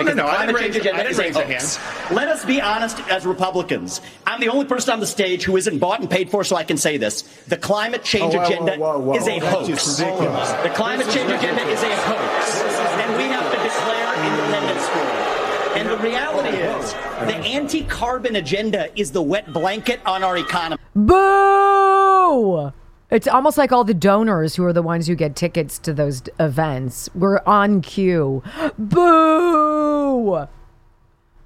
No, 0.00 0.14
no, 0.14 0.26
I 0.26 0.46
didn't, 0.46 0.56
raise, 0.56 0.74
I 0.74 1.02
didn't 1.02 1.18
raise 1.18 1.36
a 1.36 1.44
hand. 1.44 2.16
Let 2.16 2.28
us 2.28 2.46
be 2.46 2.62
honest 2.62 2.98
as 3.10 3.26
Republicans. 3.26 4.00
I'm 4.26 4.40
the 4.40 4.48
only 4.48 4.64
person 4.64 4.94
on 4.94 5.00
the 5.00 5.06
stage 5.06 5.44
who 5.44 5.58
isn't 5.58 5.80
bought 5.80 6.00
and 6.00 6.08
paid 6.08 6.30
for, 6.30 6.44
so 6.44 6.56
I 6.56 6.64
can 6.64 6.78
say 6.78 6.96
this. 6.96 7.20
The 7.48 7.58
climate 7.58 8.04
change 8.04 8.34
oh, 8.34 8.42
agenda 8.42 8.78
whoa, 8.78 8.98
whoa, 8.98 9.00
whoa, 9.00 9.16
is 9.16 9.28
a 9.28 9.38
hoax. 9.40 9.98
The 9.98 10.72
climate 10.74 11.10
change 11.10 11.30
agenda 11.30 11.62
is 11.64 11.82
a 11.82 11.94
hoax. 11.94 12.62
And 12.62 13.18
we 13.18 13.24
have 13.24 13.44
to 13.52 13.62
declare 13.62 14.14
independence 14.24 14.88
for 14.88 15.26
it. 15.26 15.30
And 15.76 15.88
the 15.88 15.96
reality 15.98 16.56
is, 16.56 16.92
the 16.92 17.36
anti 17.36 17.84
carbon 17.84 18.36
agenda 18.36 18.88
is 18.98 19.12
the 19.12 19.22
wet 19.22 19.52
blanket 19.52 20.00
on 20.04 20.24
our 20.24 20.36
economy. 20.36 20.82
Boo! 20.96 22.72
It's 23.10 23.26
almost 23.26 23.58
like 23.58 23.72
all 23.72 23.84
the 23.84 23.94
donors 23.94 24.54
who 24.54 24.64
are 24.64 24.72
the 24.72 24.82
ones 24.82 25.06
who 25.06 25.14
get 25.14 25.34
tickets 25.36 25.78
to 25.80 25.92
those 25.92 26.22
events 26.38 27.08
were 27.14 27.46
on 27.48 27.82
cue. 27.82 28.42
Boo! 28.78 30.46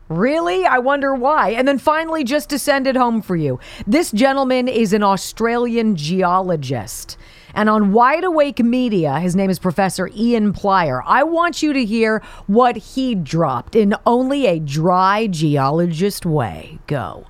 Really? 0.08 0.66
I 0.66 0.78
wonder 0.78 1.14
why. 1.14 1.50
And 1.50 1.66
then 1.66 1.78
finally, 1.78 2.24
just 2.24 2.50
to 2.50 2.58
send 2.58 2.86
it 2.86 2.96
home 2.96 3.22
for 3.22 3.36
you, 3.36 3.58
this 3.86 4.10
gentleman 4.10 4.68
is 4.68 4.92
an 4.92 5.02
Australian 5.02 5.96
geologist. 5.96 7.16
And 7.56 7.70
on 7.70 7.92
Wide 7.92 8.24
Awake 8.24 8.58
Media, 8.58 9.20
his 9.20 9.36
name 9.36 9.48
is 9.48 9.60
Professor 9.60 10.10
Ian 10.14 10.52
Plimer. 10.52 11.02
I 11.06 11.22
want 11.22 11.62
you 11.62 11.72
to 11.72 11.84
hear 11.84 12.20
what 12.48 12.76
he 12.76 13.14
dropped 13.14 13.76
in 13.76 13.94
only 14.04 14.46
a 14.46 14.58
dry 14.58 15.28
geologist 15.28 16.26
way. 16.26 16.80
Go. 16.88 17.26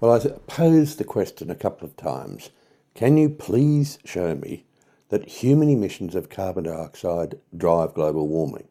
Well, 0.00 0.12
I 0.12 0.28
posed 0.48 0.98
the 0.98 1.04
question 1.04 1.50
a 1.50 1.54
couple 1.54 1.86
of 1.86 1.96
times. 1.96 2.50
Can 2.94 3.16
you 3.16 3.28
please 3.30 4.00
show 4.04 4.34
me 4.34 4.66
that 5.08 5.28
human 5.28 5.68
emissions 5.68 6.16
of 6.16 6.28
carbon 6.28 6.64
dioxide 6.64 7.38
drive 7.56 7.94
global 7.94 8.26
warming? 8.26 8.66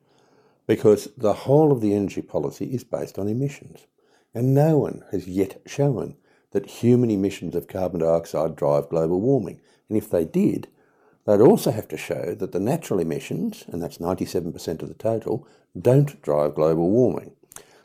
Because 0.68 1.08
the 1.16 1.34
whole 1.34 1.72
of 1.72 1.80
the 1.80 1.94
energy 1.94 2.22
policy 2.22 2.66
is 2.66 2.84
based 2.84 3.18
on 3.18 3.30
emissions. 3.30 3.88
And 4.34 4.54
no 4.54 4.78
one 4.78 5.06
has 5.12 5.30
yet 5.30 5.62
shown 5.66 6.18
that 6.52 6.66
human 6.66 7.10
emissions 7.10 7.56
of 7.56 7.68
carbon 7.68 8.02
dioxide 8.02 8.56
drive 8.58 8.90
global 8.90 9.22
warming. 9.22 9.62
And 9.90 9.98
if 9.98 10.10
they 10.10 10.26
did, 10.26 10.68
they'd 11.26 11.42
also 11.42 11.72
have 11.72 11.88
to 11.90 11.98
show 11.98 12.36
that 12.36 12.52
the 12.52 12.60
natural 12.60 13.00
emissions, 13.00 13.66
and 13.68 13.82
that's 13.82 13.98
97% 13.98 14.82
of 14.82 14.88
the 14.88 14.94
total, 14.94 15.48
don't 15.80 16.22
drive 16.22 16.56
global 16.56 16.90
warming. 16.90 17.34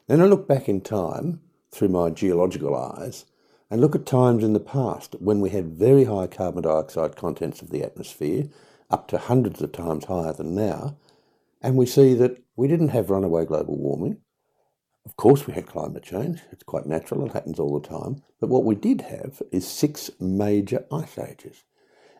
Then 0.07 0.21
I 0.21 0.25
look 0.25 0.49
back 0.49 0.69
in 0.69 0.81
time, 0.81 1.41
through 1.73 1.89
my 1.89 2.11
geological 2.11 2.77
eyes 2.77 3.25
and 3.71 3.81
look 3.81 3.95
at 3.97 4.07
times 4.07 4.45
in 4.45 4.53
the 4.53 4.61
past 4.61 5.17
when 5.19 5.41
we 5.41 5.51
had 5.51 5.67
very 5.67 6.05
high 6.05 6.27
carbon 6.27 6.63
dioxide 6.63 7.17
contents 7.17 7.63
of 7.63 7.71
the 7.71 7.83
atmosphere, 7.83 8.45
up 8.91 9.09
to 9.09 9.17
hundreds 9.17 9.63
of 9.63 9.73
times 9.73 10.05
higher 10.05 10.35
than 10.35 10.55
now, 10.55 10.97
and 11.63 11.77
we 11.77 11.87
see 11.87 12.13
that 12.13 12.43
we 12.55 12.69
didn't 12.69 12.89
have 12.89 13.09
runaway 13.09 13.47
global 13.47 13.79
warming. 13.79 14.19
Of 15.07 15.17
course, 15.17 15.47
we 15.47 15.55
had 15.55 15.67
climate 15.67 16.03
change. 16.03 16.43
It's 16.53 16.63
quite 16.63 16.87
natural, 16.87 17.25
it 17.25 17.33
happens 17.33 17.59
all 17.59 17.81
the 17.81 17.89
time. 17.89 18.23
But 18.41 18.51
what 18.51 18.65
we 18.65 18.75
did 18.75 19.01
have 19.01 19.41
is 19.51 19.67
six 19.67 20.11
major 20.21 20.85
ice 20.93 21.19
ages. 21.19 21.65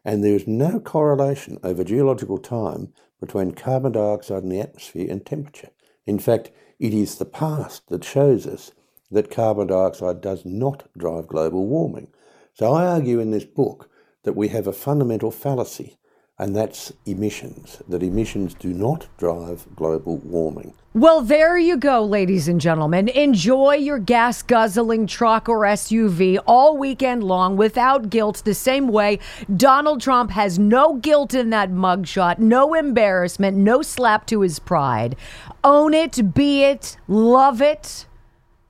And 0.05 0.23
there 0.23 0.35
is 0.35 0.47
no 0.47 0.81
correlation 0.81 1.59
over 1.63 1.85
geological 1.85 2.39
time 2.39 2.93
between 3.21 3.53
carbon 3.53 3.93
dioxide 3.93 4.43
in 4.43 4.49
the 4.49 4.61
atmosphere 4.61 5.07
and 5.09 5.25
temperature. 5.25 5.71
In 6.07 6.19
fact, 6.19 6.51
it 6.81 6.93
is 6.93 7.17
the 7.17 7.25
past 7.25 7.89
that 7.89 8.03
shows 8.05 8.47
us 8.47 8.73
that 9.11 9.31
carbon 9.31 9.69
dioxide 9.69 10.21
does 10.21 10.45
not 10.45 10.89
drive 10.99 11.29
global 11.29 11.67
warming. 11.67 12.09
So 12.55 12.73
I 12.73 12.87
argue 12.87 13.21
in 13.21 13.31
this 13.31 13.45
book 13.45 13.89
that 14.25 14.35
we 14.35 14.49
have 14.49 14.67
a 14.67 14.73
fundamental 14.73 15.31
fallacy 15.31 15.99
and 16.39 16.57
that's 16.57 16.93
emissions, 17.07 17.83
that 17.89 18.03
emissions 18.03 18.55
do 18.55 18.73
not 18.73 19.07
drive 19.19 19.67
global 19.77 20.17
warming. 20.19 20.75
Well, 20.95 21.23
there 21.23 21.57
you 21.57 21.79
go, 21.79 22.05
ladies 22.05 22.49
and 22.49 22.61
gentlemen. 22.61 23.09
Enjoy 23.09 23.77
your 23.77 23.99
gas 23.99 24.43
guzzling 24.43 25.07
truck 25.07 25.49
or 25.49 25.61
SUV 25.61 26.39
all 26.47 26.77
weekend 26.77 27.25
long 27.25 27.57
without 27.57 28.11
guilt, 28.11 28.43
the 28.45 28.53
same 28.55 28.89
way 28.89 29.19
Donald 29.57 30.03
Trump 30.03 30.33
has 30.33 30.59
no 30.59 30.97
guilt 30.97 31.33
in 31.33 31.49
that 31.51 31.71
mugshot, 31.71 32.39
no 32.39 32.75
embarrassment, 32.75 33.57
no 33.57 33.81
slap 33.81 34.27
to 34.27 34.43
his 34.43 34.59
pride. 34.59 35.17
Own 35.65 35.95
it, 35.95 36.35
be 36.35 36.65
it, 36.65 36.99
love 37.09 37.63
it, 37.63 38.07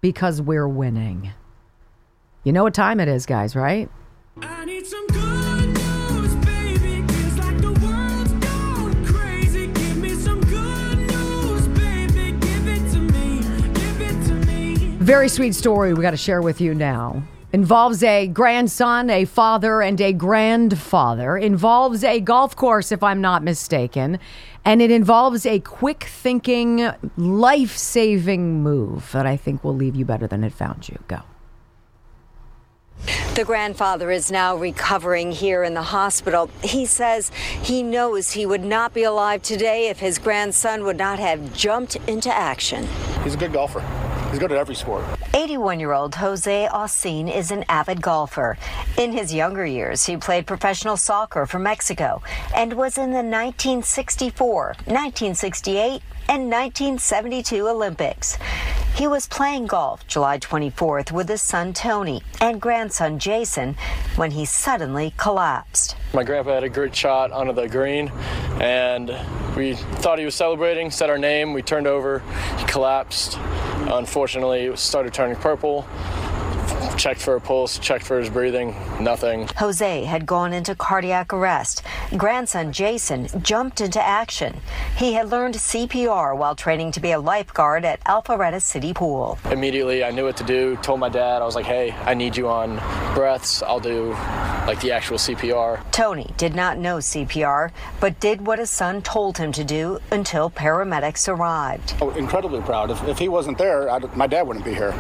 because 0.01 0.41
we're 0.41 0.69
winning. 0.69 1.33
You 2.45 2.53
know 2.53 2.63
what 2.65 2.75
time 2.75 3.01
it 3.01 3.09
is, 3.09 3.27
guys, 3.27 3.57
right? 3.57 3.89
Very 15.03 15.29
sweet 15.29 15.57
story 15.57 15.93
we 15.93 16.01
got 16.01 16.13
to 16.13 16.17
share 16.17 16.41
with 16.41 16.61
you 16.61 16.75
now. 16.75 17.25
Involves 17.53 18.05
a 18.05 18.29
grandson, 18.29 19.11
a 19.11 19.25
father, 19.25 19.83
and 19.83 20.01
a 20.01 20.13
grandfather. 20.13 21.37
Involves 21.37 22.05
a 22.05 22.21
golf 22.21 22.55
course, 22.55 22.93
if 22.93 23.03
I'm 23.03 23.21
not 23.21 23.43
mistaken. 23.43 24.21
And 24.65 24.81
it 24.81 24.93
involves 24.93 25.45
a 25.45 25.59
quick 25.59 26.05
thinking, 26.05 26.89
life 27.17 27.77
saving 27.77 28.63
move 28.63 29.11
that 29.11 29.27
I 29.27 29.37
think 29.37 29.65
will 29.65 29.75
leave 29.75 29.97
you 29.97 30.05
better 30.05 30.29
than 30.29 30.45
it 30.45 30.53
found 30.53 30.89
you. 30.89 30.97
Go. 31.09 31.23
The 33.35 33.43
grandfather 33.45 34.13
is 34.13 34.31
now 34.31 34.55
recovering 34.55 35.33
here 35.33 35.65
in 35.65 35.75
the 35.75 35.83
hospital. 35.83 36.49
He 36.63 36.87
says 36.87 37.33
he 37.61 37.83
knows 37.83 38.31
he 38.31 38.47
would 38.47 38.65
not 38.65 38.95
be 38.95 39.03
alive 39.03 39.43
today 39.43 39.89
if 39.89 39.99
his 39.99 40.21
grandson 40.21 40.85
would 40.85 40.97
not 40.97 41.19
have 41.19 41.53
jumped 41.55 41.97
into 42.07 42.33
action. 42.33 42.87
He's 43.25 43.35
a 43.35 43.39
good 43.39 43.53
golfer. 43.53 43.85
He's 44.33 44.39
good 44.39 44.51
at 44.51 44.57
every 44.57 44.75
sport. 44.75 45.05
81 45.35 45.79
year 45.79 45.93
old 45.93 46.15
Jose 46.15 46.67
Austin 46.69 47.29
is 47.29 47.51
an 47.51 47.67
avid 47.69 48.01
golfer. 48.01 48.57
In 48.97 49.13
his 49.13 49.35
younger 49.35 49.67
years, 49.67 50.07
he 50.07 50.17
played 50.17 50.47
professional 50.47 50.97
soccer 50.97 51.45
for 51.45 51.59
Mexico 51.59 52.23
and 52.57 52.73
was 52.73 52.97
in 52.97 53.11
the 53.11 53.17
1964, 53.17 54.65
1968, 54.87 56.01
and 56.31 56.51
1972 56.51 57.69
Olympics. 57.69 58.39
He 58.95 59.07
was 59.07 59.27
playing 59.27 59.67
golf 59.67 60.07
July 60.07 60.39
24th 60.39 61.13
with 61.13 61.29
his 61.29 61.43
son 61.43 61.75
Tony 61.75 62.23
and 62.41 62.59
grandson 62.59 63.19
Jason 63.19 63.77
when 64.17 64.31
he 64.31 64.47
suddenly 64.47 65.13
collapsed. 65.19 65.95
My 66.15 66.25
grandpa 66.25 66.55
had 66.55 66.65
a 66.65 66.71
great 66.71 66.97
shot 66.97 67.33
onto 67.33 67.53
the 67.53 67.69
green, 67.69 68.11
and 68.63 69.15
we 69.57 69.75
thought 69.75 70.19
he 70.19 70.25
was 70.25 70.35
celebrating, 70.35 70.91
said 70.91 71.11
our 71.11 71.19
name, 71.19 71.53
we 71.53 71.61
turned 71.61 71.87
over, 71.87 72.23
he 72.57 72.65
collapsed. 72.65 73.39
Unfortunately, 73.93 74.65
it 74.67 74.79
started 74.79 75.13
turning 75.13 75.37
purple 75.37 75.83
checked 76.97 77.21
for 77.21 77.37
a 77.37 77.41
pulse, 77.41 77.79
checked 77.79 78.05
for 78.05 78.19
his 78.19 78.29
breathing, 78.31 78.75
nothing. 79.01 79.49
Jose 79.57 80.05
had 80.05 80.27
gone 80.27 80.53
into 80.53 80.75
cardiac 80.75 81.33
arrest. 81.33 81.83
Grandson 82.17 82.73
Jason 82.73 83.29
jumped 83.43 83.81
into 83.81 84.03
action. 84.03 84.57
He 84.97 85.15
had 85.15 85.31
learned 85.31 85.55
CPR 85.55 86.37
while 86.37 86.55
training 86.55 86.93
to 86.93 87.01
be 87.01 87.13
a 87.13 87.21
lifeguard 87.21 87.85
at 87.85 88.01
Alpharetta 88.05 88.61
City 88.61 88.93
Pool. 88.93 89.39
Immediately, 89.51 90.05
I 90.05 90.11
knew 90.11 90.25
what 90.25 90.37
to 90.39 90.45
do. 90.45 90.77
Told 90.77 91.01
my 91.01 91.09
dad, 91.09 91.43
I 91.43 91.45
was 91.45 91.55
like, 91.55 91.67
hey, 91.67 91.93
I 92.05 92.15
need 92.15 92.37
you 92.37 92.49
on 92.49 92.77
breaths. 93.15 93.63
I'll 93.63 93.81
do 93.81 94.11
like 94.67 94.81
the 94.81 94.93
actual 94.93 95.19
CPR. 95.19 95.83
Tony 95.91 96.33
did 96.37 96.55
not 96.55 96.79
know 96.79 96.99
CPR, 96.99 97.71
but 98.01 98.21
did 98.21 98.47
what 98.47 98.59
his 98.59 98.71
son 98.71 99.03
told 99.03 99.39
him 99.39 99.53
to 99.53 99.65
do 99.65 99.99
until 100.11 100.51
paramedics 100.51 101.29
arrived. 101.29 101.95
Oh, 102.01 102.11
incredibly 102.11 102.61
proud. 102.61 102.91
If, 102.91 103.03
if 103.05 103.19
he 103.19 103.29
wasn't 103.29 103.59
there, 103.59 103.91
I'd, 103.91 104.17
my 104.17 104.27
dad 104.27 104.43
wouldn't 104.43 104.65
be 104.65 104.75
here. 104.75 104.93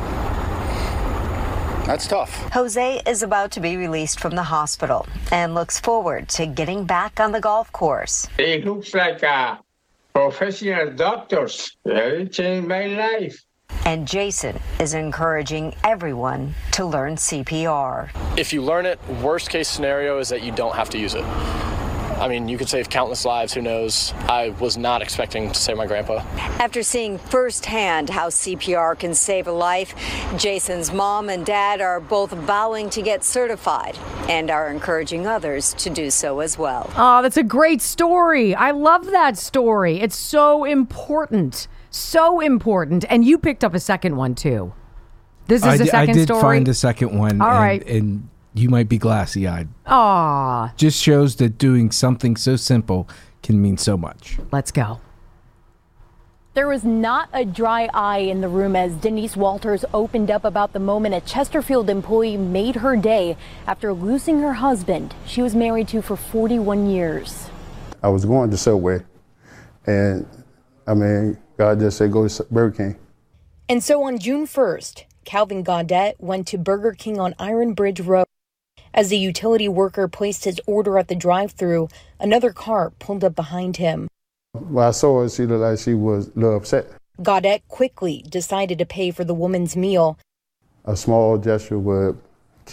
That's 1.87 2.07
tough. 2.07 2.31
Jose 2.53 3.03
is 3.07 3.23
about 3.23 3.51
to 3.53 3.61
be 3.61 3.77
released 3.77 4.21
from 4.21 4.37
the 4.37 4.43
hospital 4.43 5.07
and 5.33 5.55
looks 5.55 5.81
forward 5.81 6.29
to 6.31 6.47
getting 6.47 6.85
back 6.85 7.19
on 7.19 7.33
the 7.33 7.41
golf 7.41 7.73
course. 7.73 8.29
It 8.39 8.65
looks 8.65 8.95
like 8.95 9.23
a 9.23 9.59
professional 10.15 10.93
doctors. 10.93 11.77
They 11.85 12.27
changed 12.31 12.69
my 12.69 12.87
life. 12.87 13.45
And 13.85 14.07
Jason 14.07 14.61
is 14.79 14.95
encouraging 14.95 15.75
everyone 15.83 16.55
to 16.73 16.85
learn 16.85 17.17
CPR. 17.17 18.11
If 18.39 18.53
you 18.53 18.63
learn 18.63 18.87
it, 18.87 19.01
worst 19.21 19.51
case 19.51 19.69
scenario 19.69 20.19
is 20.19 20.29
that 20.29 20.43
you 20.43 20.53
don't 20.53 20.77
have 20.77 20.89
to 20.91 20.99
use 20.99 21.15
it. 21.15 21.25
I 22.23 22.29
mean, 22.29 22.49
you 22.49 22.57
could 22.57 22.69
save 22.69 22.89
countless 22.89 23.25
lives, 23.25 23.53
who 23.53 23.61
knows? 23.61 24.15
I 24.29 24.51
was 24.61 24.79
not 24.79 25.03
expecting 25.03 25.51
to 25.51 25.59
save 25.59 25.77
my 25.77 25.87
grandpa. 25.89 26.19
After 26.61 26.85
seeing 26.85 27.19
firsthand 27.19 28.09
how 28.11 28.29
CPR 28.29 28.97
can 28.97 29.13
save 29.13 29.49
a 29.49 29.53
life, 29.53 29.93
Jason's 30.39 30.93
mom 30.93 31.29
and 31.29 31.45
dad 31.45 31.81
are 31.81 31.99
both 31.99 32.31
vowing 32.31 32.91
to 32.91 33.03
get 33.03 33.25
certified 33.25 33.99
and 34.29 34.53
are 34.53 34.71
encouraging 34.71 35.27
others 35.27 35.75
to 35.75 35.91
do 35.91 36.11
so 36.11 36.39
as 36.39 36.57
well. 36.57 36.89
Oh, 36.97 37.23
that's 37.23 37.39
a 37.39 37.43
great 37.43 37.83
story. 37.83 38.55
I 38.55 38.71
love 38.71 39.07
that 39.07 39.37
story. 39.37 39.99
It's 39.99 40.17
so 40.17 40.63
important. 40.63 41.67
So 41.91 42.39
important. 42.39 43.05
And 43.11 43.25
you 43.25 43.37
picked 43.37 43.65
up 43.65 43.75
a 43.75 43.81
second 43.81 44.15
one 44.15 44.37
too. 44.37 44.73
This 45.49 45.63
is 45.63 45.69
I 45.69 45.77
the 45.77 45.85
di- 45.87 45.91
second 45.91 46.11
I 46.11 46.13
did 46.13 46.29
story. 46.29 46.41
find 46.41 46.69
a 46.69 46.75
second 46.75 47.19
one. 47.19 47.41
All 47.41 47.51
and, 47.51 47.59
right. 47.59 47.89
and 47.89 48.29
you 48.55 48.69
might 48.69 48.89
be 48.89 48.99
glassy 48.99 49.47
eyed. 49.49 49.69
Aw, 49.87 50.73
Just 50.77 51.01
shows 51.03 51.37
that 51.37 51.59
doing 51.59 51.91
something 51.91 52.37
so 52.37 52.57
simple 52.57 53.09
can 53.43 53.61
mean 53.61 53.77
so 53.79 53.97
much. 53.97 54.39
let's 54.53 54.71
go. 54.71 55.01
There 56.55 56.69
was 56.69 56.85
not 56.85 57.31
a 57.33 57.47
dry 57.47 57.89
eye 57.95 58.19
in 58.19 58.43
the 58.43 58.49
room 58.49 58.77
as 58.77 58.93
Denise 58.97 59.37
Walters 59.39 59.87
opened 59.95 60.31
up 60.31 60.45
about 60.45 60.75
the 60.75 60.79
moment 60.79 61.15
a 61.15 61.21
Chesterfield 61.23 61.89
employee 61.89 62.37
made 62.37 62.77
her 62.77 62.95
day 62.95 63.39
after 63.67 63.95
losing 63.95 64.41
her 64.41 64.53
husband 64.53 65.15
she 65.27 65.41
was 65.41 65.55
married 65.55 65.89
to 65.89 66.03
for 66.03 66.15
41 66.15 66.91
years. 66.91 67.49
I 68.03 68.09
was 68.09 68.27
going 68.27 68.51
to 68.51 68.59
Subway, 68.59 69.03
and 69.87 70.27
I 70.87 70.93
mean, 70.93 71.39
God 71.57 71.79
just 71.81 71.97
said 71.97 72.13
go 72.13 72.29
to 72.29 72.47
Burger 72.51 72.77
King. 72.77 72.97
And 73.71 73.83
so 73.83 74.03
on 74.03 74.19
June 74.19 74.47
1st, 74.47 75.05
Calvin 75.25 75.63
Gaudet 75.63 76.17
went 76.21 76.47
to 76.49 76.59
Burger 76.59 76.93
King 76.93 77.19
on 77.19 77.35
Iron 77.39 77.73
Bridge 77.73 78.01
Road. 78.01 78.27
As 78.95 79.09
the 79.09 79.17
utility 79.17 79.69
worker 79.69 80.07
placed 80.07 80.45
his 80.45 80.61
order 80.67 80.99
at 80.99 81.09
the 81.09 81.15
drive 81.15 81.53
through, 81.53 81.89
another 82.21 82.53
car 82.53 82.91
pulled 82.99 83.25
up 83.25 83.35
behind 83.35 83.79
him. 83.79 84.09
When 84.53 84.85
I 84.85 84.91
saw 84.91 85.23
her, 85.23 85.29
she 85.31 85.47
looked 85.47 85.63
like 85.63 85.79
she 85.79 85.95
was 85.95 86.29
a 86.29 86.33
little 86.35 86.57
upset. 86.57 86.87
Gaudet 87.23 87.67
quickly 87.69 88.25
decided 88.29 88.79
to 88.79 88.87
pay 88.87 89.11
for 89.11 89.25
the 89.25 89.35
woman's 89.35 89.77
meal. 89.77 90.19
A 90.85 90.97
small 90.97 91.39
gesture 91.39 91.79
would 91.79 92.19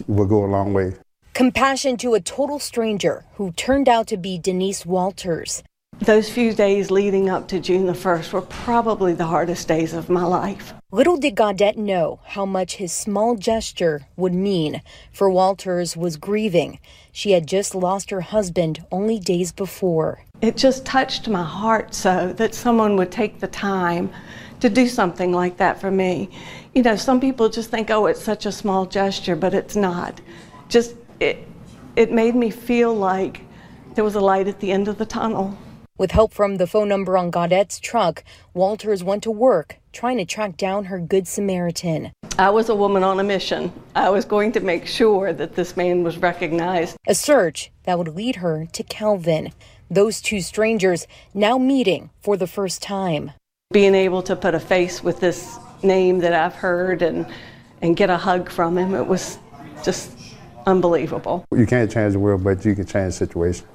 would 0.08 0.30
go 0.30 0.44
a 0.44 0.48
long 0.48 0.74
way. 0.74 0.94
Compassion 1.34 1.96
to 1.98 2.14
a 2.16 2.20
total 2.20 2.60
stranger 2.60 3.24
who 3.36 3.52
turned 3.54 3.88
out 3.88 4.08
to 4.08 4.18
be 4.18 4.38
Denise 4.38 4.86
Walters. 4.86 5.64
Those 6.00 6.30
few 6.30 6.54
days 6.54 6.92
leading 6.92 7.30
up 7.30 7.48
to 7.50 7.60
June 7.60 7.86
the 7.86 7.94
1st 7.94 8.34
were 8.34 8.42
probably 8.42 9.14
the 9.14 9.26
hardest 9.26 9.68
days 9.68 9.94
of 9.94 10.10
my 10.10 10.24
life. 10.24 10.74
Little 10.92 11.18
did 11.18 11.36
Gaudet 11.36 11.78
know 11.78 12.20
how 12.26 12.48
much 12.48 12.78
his 12.78 12.92
small 12.92 13.36
gesture 13.36 14.08
would 14.18 14.34
mean, 14.34 14.82
for 15.12 15.30
Walters 15.30 15.96
was 15.96 16.18
grieving. 16.18 16.80
She 17.12 17.34
had 17.34 17.46
just 17.46 17.76
lost 17.76 18.10
her 18.10 18.22
husband 18.22 18.84
only 18.92 19.20
days 19.20 19.52
before. 19.52 20.24
It 20.42 20.58
just 20.58 20.88
touched 20.88 21.28
my 21.28 21.44
heart 21.44 21.94
so 21.94 22.34
that 22.34 22.56
someone 22.56 22.96
would 22.96 23.12
take 23.12 23.40
the 23.40 23.48
time 23.48 24.10
to 24.62 24.68
do 24.68 24.88
something 24.88 25.32
like 25.32 25.58
that 25.58 25.80
for 25.80 25.92
me. 25.92 26.32
You 26.74 26.82
know, 26.82 26.96
some 26.96 27.20
people 27.20 27.50
just 27.50 27.70
think, 27.70 27.92
oh, 27.92 28.08
it's 28.08 28.24
such 28.24 28.48
a 28.48 28.52
small 28.52 28.88
gesture, 28.88 29.36
but 29.36 29.54
it's 29.54 29.76
not. 29.76 30.20
Just, 30.70 30.96
it, 31.20 31.48
it 31.96 32.12
made 32.12 32.34
me 32.34 32.50
feel 32.50 32.96
like 32.96 33.42
there 33.94 34.04
was 34.04 34.16
a 34.16 34.22
light 34.22 34.48
at 34.48 34.60
the 34.60 34.72
end 34.72 34.88
of 34.88 34.98
the 34.98 35.06
tunnel. 35.06 35.56
With 36.00 36.10
help 36.10 36.34
from 36.34 36.58
the 36.58 36.66
phone 36.66 36.88
number 36.88 37.16
on 37.16 37.30
Gaudet's 37.30 37.80
truck, 37.80 38.24
Walters 38.56 39.04
went 39.04 39.22
to 39.22 39.32
work 39.32 39.79
trying 39.92 40.18
to 40.18 40.26
track 40.26 40.58
down 40.58 40.86
her 40.86 41.00
Good 41.00 41.28
Samaritan. 41.28 42.12
I 42.38 42.50
was 42.50 42.70
a 42.70 42.76
woman 42.76 43.04
on 43.04 43.20
a 43.20 43.24
mission. 43.24 43.72
I 43.96 44.10
was 44.10 44.26
going 44.26 44.52
to 44.54 44.60
make 44.60 44.88
sure 44.88 45.34
that 45.34 45.56
this 45.56 45.76
man 45.76 46.04
was 46.04 46.18
recognized. 46.18 46.98
A 47.08 47.16
search 47.16 47.72
that 47.84 47.98
would 47.98 48.08
lead 48.08 48.38
her 48.38 48.68
to 48.74 48.84
Calvin. 48.84 49.52
Those 49.90 50.22
two 50.22 50.42
strangers 50.42 51.08
now 51.34 51.58
meeting 51.58 52.12
for 52.22 52.38
the 52.38 52.48
first 52.48 52.82
time. 52.82 53.32
Being 53.72 53.96
able 53.96 54.22
to 54.24 54.36
put 54.36 54.56
a 54.56 54.60
face 54.60 55.04
with 55.04 55.20
this 55.20 55.58
name 55.84 56.20
that 56.20 56.34
I've 56.34 56.56
heard 56.56 57.02
and, 57.02 57.26
and 57.82 57.96
get 57.96 58.10
a 58.10 58.18
hug 58.18 58.50
from 58.50 58.78
him, 58.78 58.96
it 58.96 59.06
was 59.06 59.40
just 59.84 60.12
unbelievable. 60.66 61.46
You 61.56 61.66
can't 61.66 61.92
change 61.92 62.14
the 62.14 62.20
world, 62.20 62.44
but 62.44 62.64
you 62.66 62.76
can 62.76 62.86
change 62.86 63.14
the 63.14 63.26
situation. 63.26 63.66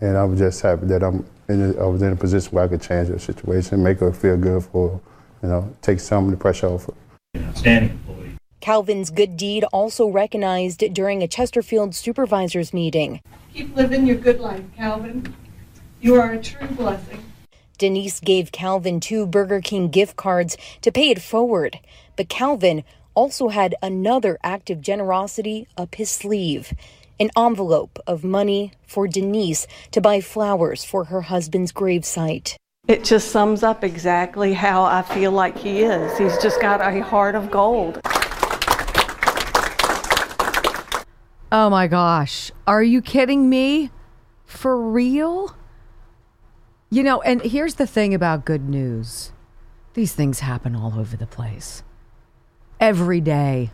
And 0.00 0.16
I 0.16 0.24
was 0.24 0.38
just 0.38 0.60
happy 0.60 0.86
that 0.86 1.02
I'm 1.02 1.24
in 1.48 1.62
a, 1.62 1.82
I 1.82 1.86
was 1.86 2.02
in 2.02 2.12
a 2.12 2.16
position 2.16 2.52
where 2.52 2.64
I 2.64 2.68
could 2.68 2.82
change 2.82 3.08
the 3.08 3.18
situation, 3.18 3.82
make 3.82 4.00
her 4.00 4.12
feel 4.12 4.36
good 4.36 4.64
for, 4.64 5.00
you 5.44 5.50
know, 5.50 5.76
take 5.82 6.00
some 6.00 6.24
of 6.24 6.30
the 6.30 6.38
pressure 6.38 6.68
off 6.68 6.86
her. 6.86 6.94
Outstanding 7.36 8.00
Calvin's 8.60 9.10
good 9.10 9.36
deed 9.36 9.62
also 9.74 10.08
recognized 10.08 10.78
during 10.94 11.22
a 11.22 11.28
Chesterfield 11.28 11.94
supervisors 11.94 12.72
meeting. 12.72 13.20
Keep 13.52 13.76
living 13.76 14.06
your 14.06 14.16
good 14.16 14.40
life, 14.40 14.64
Calvin. 14.74 15.34
You 16.00 16.14
are 16.14 16.32
a 16.32 16.40
true 16.40 16.68
blessing. 16.68 17.22
Denise 17.76 18.20
gave 18.20 18.52
Calvin 18.52 19.00
two 19.00 19.26
Burger 19.26 19.60
King 19.60 19.90
gift 19.90 20.16
cards 20.16 20.56
to 20.80 20.90
pay 20.90 21.10
it 21.10 21.20
forward, 21.20 21.78
but 22.16 22.30
Calvin 22.30 22.82
also 23.14 23.48
had 23.48 23.74
another 23.82 24.38
act 24.42 24.70
of 24.70 24.80
generosity 24.80 25.68
up 25.76 25.96
his 25.96 26.10
sleeve 26.10 26.72
an 27.20 27.30
envelope 27.36 28.00
of 28.08 28.24
money 28.24 28.72
for 28.86 29.06
Denise 29.06 29.68
to 29.92 30.00
buy 30.00 30.20
flowers 30.20 30.84
for 30.84 31.04
her 31.04 31.20
husband's 31.20 31.70
gravesite. 31.70 32.56
It 32.86 33.02
just 33.02 33.30
sums 33.30 33.62
up 33.62 33.82
exactly 33.82 34.52
how 34.52 34.82
I 34.82 35.00
feel 35.00 35.32
like 35.32 35.56
he 35.56 35.80
is. 35.80 36.18
He's 36.18 36.36
just 36.42 36.60
got 36.60 36.82
a 36.82 37.02
heart 37.02 37.34
of 37.34 37.50
gold. 37.50 37.98
Oh 41.50 41.70
my 41.70 41.86
gosh. 41.86 42.50
Are 42.66 42.82
you 42.82 43.00
kidding 43.00 43.48
me? 43.48 43.90
For 44.44 44.78
real? 44.78 45.56
You 46.90 47.02
know, 47.02 47.22
and 47.22 47.40
here's 47.40 47.76
the 47.76 47.86
thing 47.86 48.12
about 48.12 48.44
good 48.44 48.68
news 48.68 49.32
these 49.94 50.12
things 50.12 50.40
happen 50.40 50.76
all 50.76 50.98
over 50.98 51.16
the 51.16 51.26
place. 51.26 51.84
Every 52.80 53.20
day, 53.20 53.70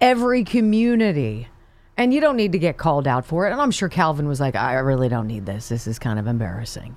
every 0.00 0.44
community. 0.44 1.48
And 1.96 2.12
you 2.12 2.20
don't 2.20 2.36
need 2.36 2.52
to 2.52 2.58
get 2.58 2.76
called 2.76 3.08
out 3.08 3.24
for 3.24 3.48
it. 3.48 3.52
And 3.52 3.60
I'm 3.60 3.70
sure 3.70 3.88
Calvin 3.88 4.28
was 4.28 4.40
like, 4.40 4.54
I 4.54 4.74
really 4.74 5.08
don't 5.08 5.26
need 5.26 5.46
this. 5.46 5.70
This 5.70 5.86
is 5.86 5.98
kind 5.98 6.18
of 6.18 6.26
embarrassing. 6.26 6.96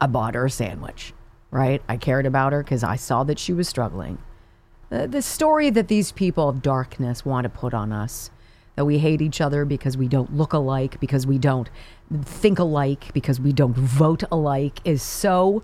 I 0.00 0.06
bought 0.06 0.34
her 0.34 0.46
a 0.46 0.50
sandwich, 0.50 1.12
right? 1.50 1.82
I 1.88 1.96
cared 1.96 2.26
about 2.26 2.52
her 2.52 2.62
because 2.62 2.84
I 2.84 2.96
saw 2.96 3.24
that 3.24 3.38
she 3.38 3.52
was 3.52 3.68
struggling. 3.68 4.18
The 4.90 5.22
story 5.22 5.70
that 5.70 5.88
these 5.88 6.12
people 6.12 6.48
of 6.48 6.62
darkness 6.62 7.24
want 7.24 7.44
to 7.44 7.48
put 7.48 7.74
on 7.74 7.92
us 7.92 8.30
that 8.76 8.84
we 8.84 8.98
hate 8.98 9.22
each 9.22 9.40
other 9.40 9.64
because 9.64 9.96
we 9.96 10.08
don't 10.08 10.36
look 10.36 10.52
alike, 10.52 10.98
because 11.00 11.26
we 11.26 11.38
don't 11.38 11.70
think 12.22 12.58
alike, 12.58 13.12
because 13.12 13.40
we 13.40 13.52
don't 13.52 13.76
vote 13.76 14.24
alike 14.30 14.80
is 14.84 15.02
so 15.02 15.62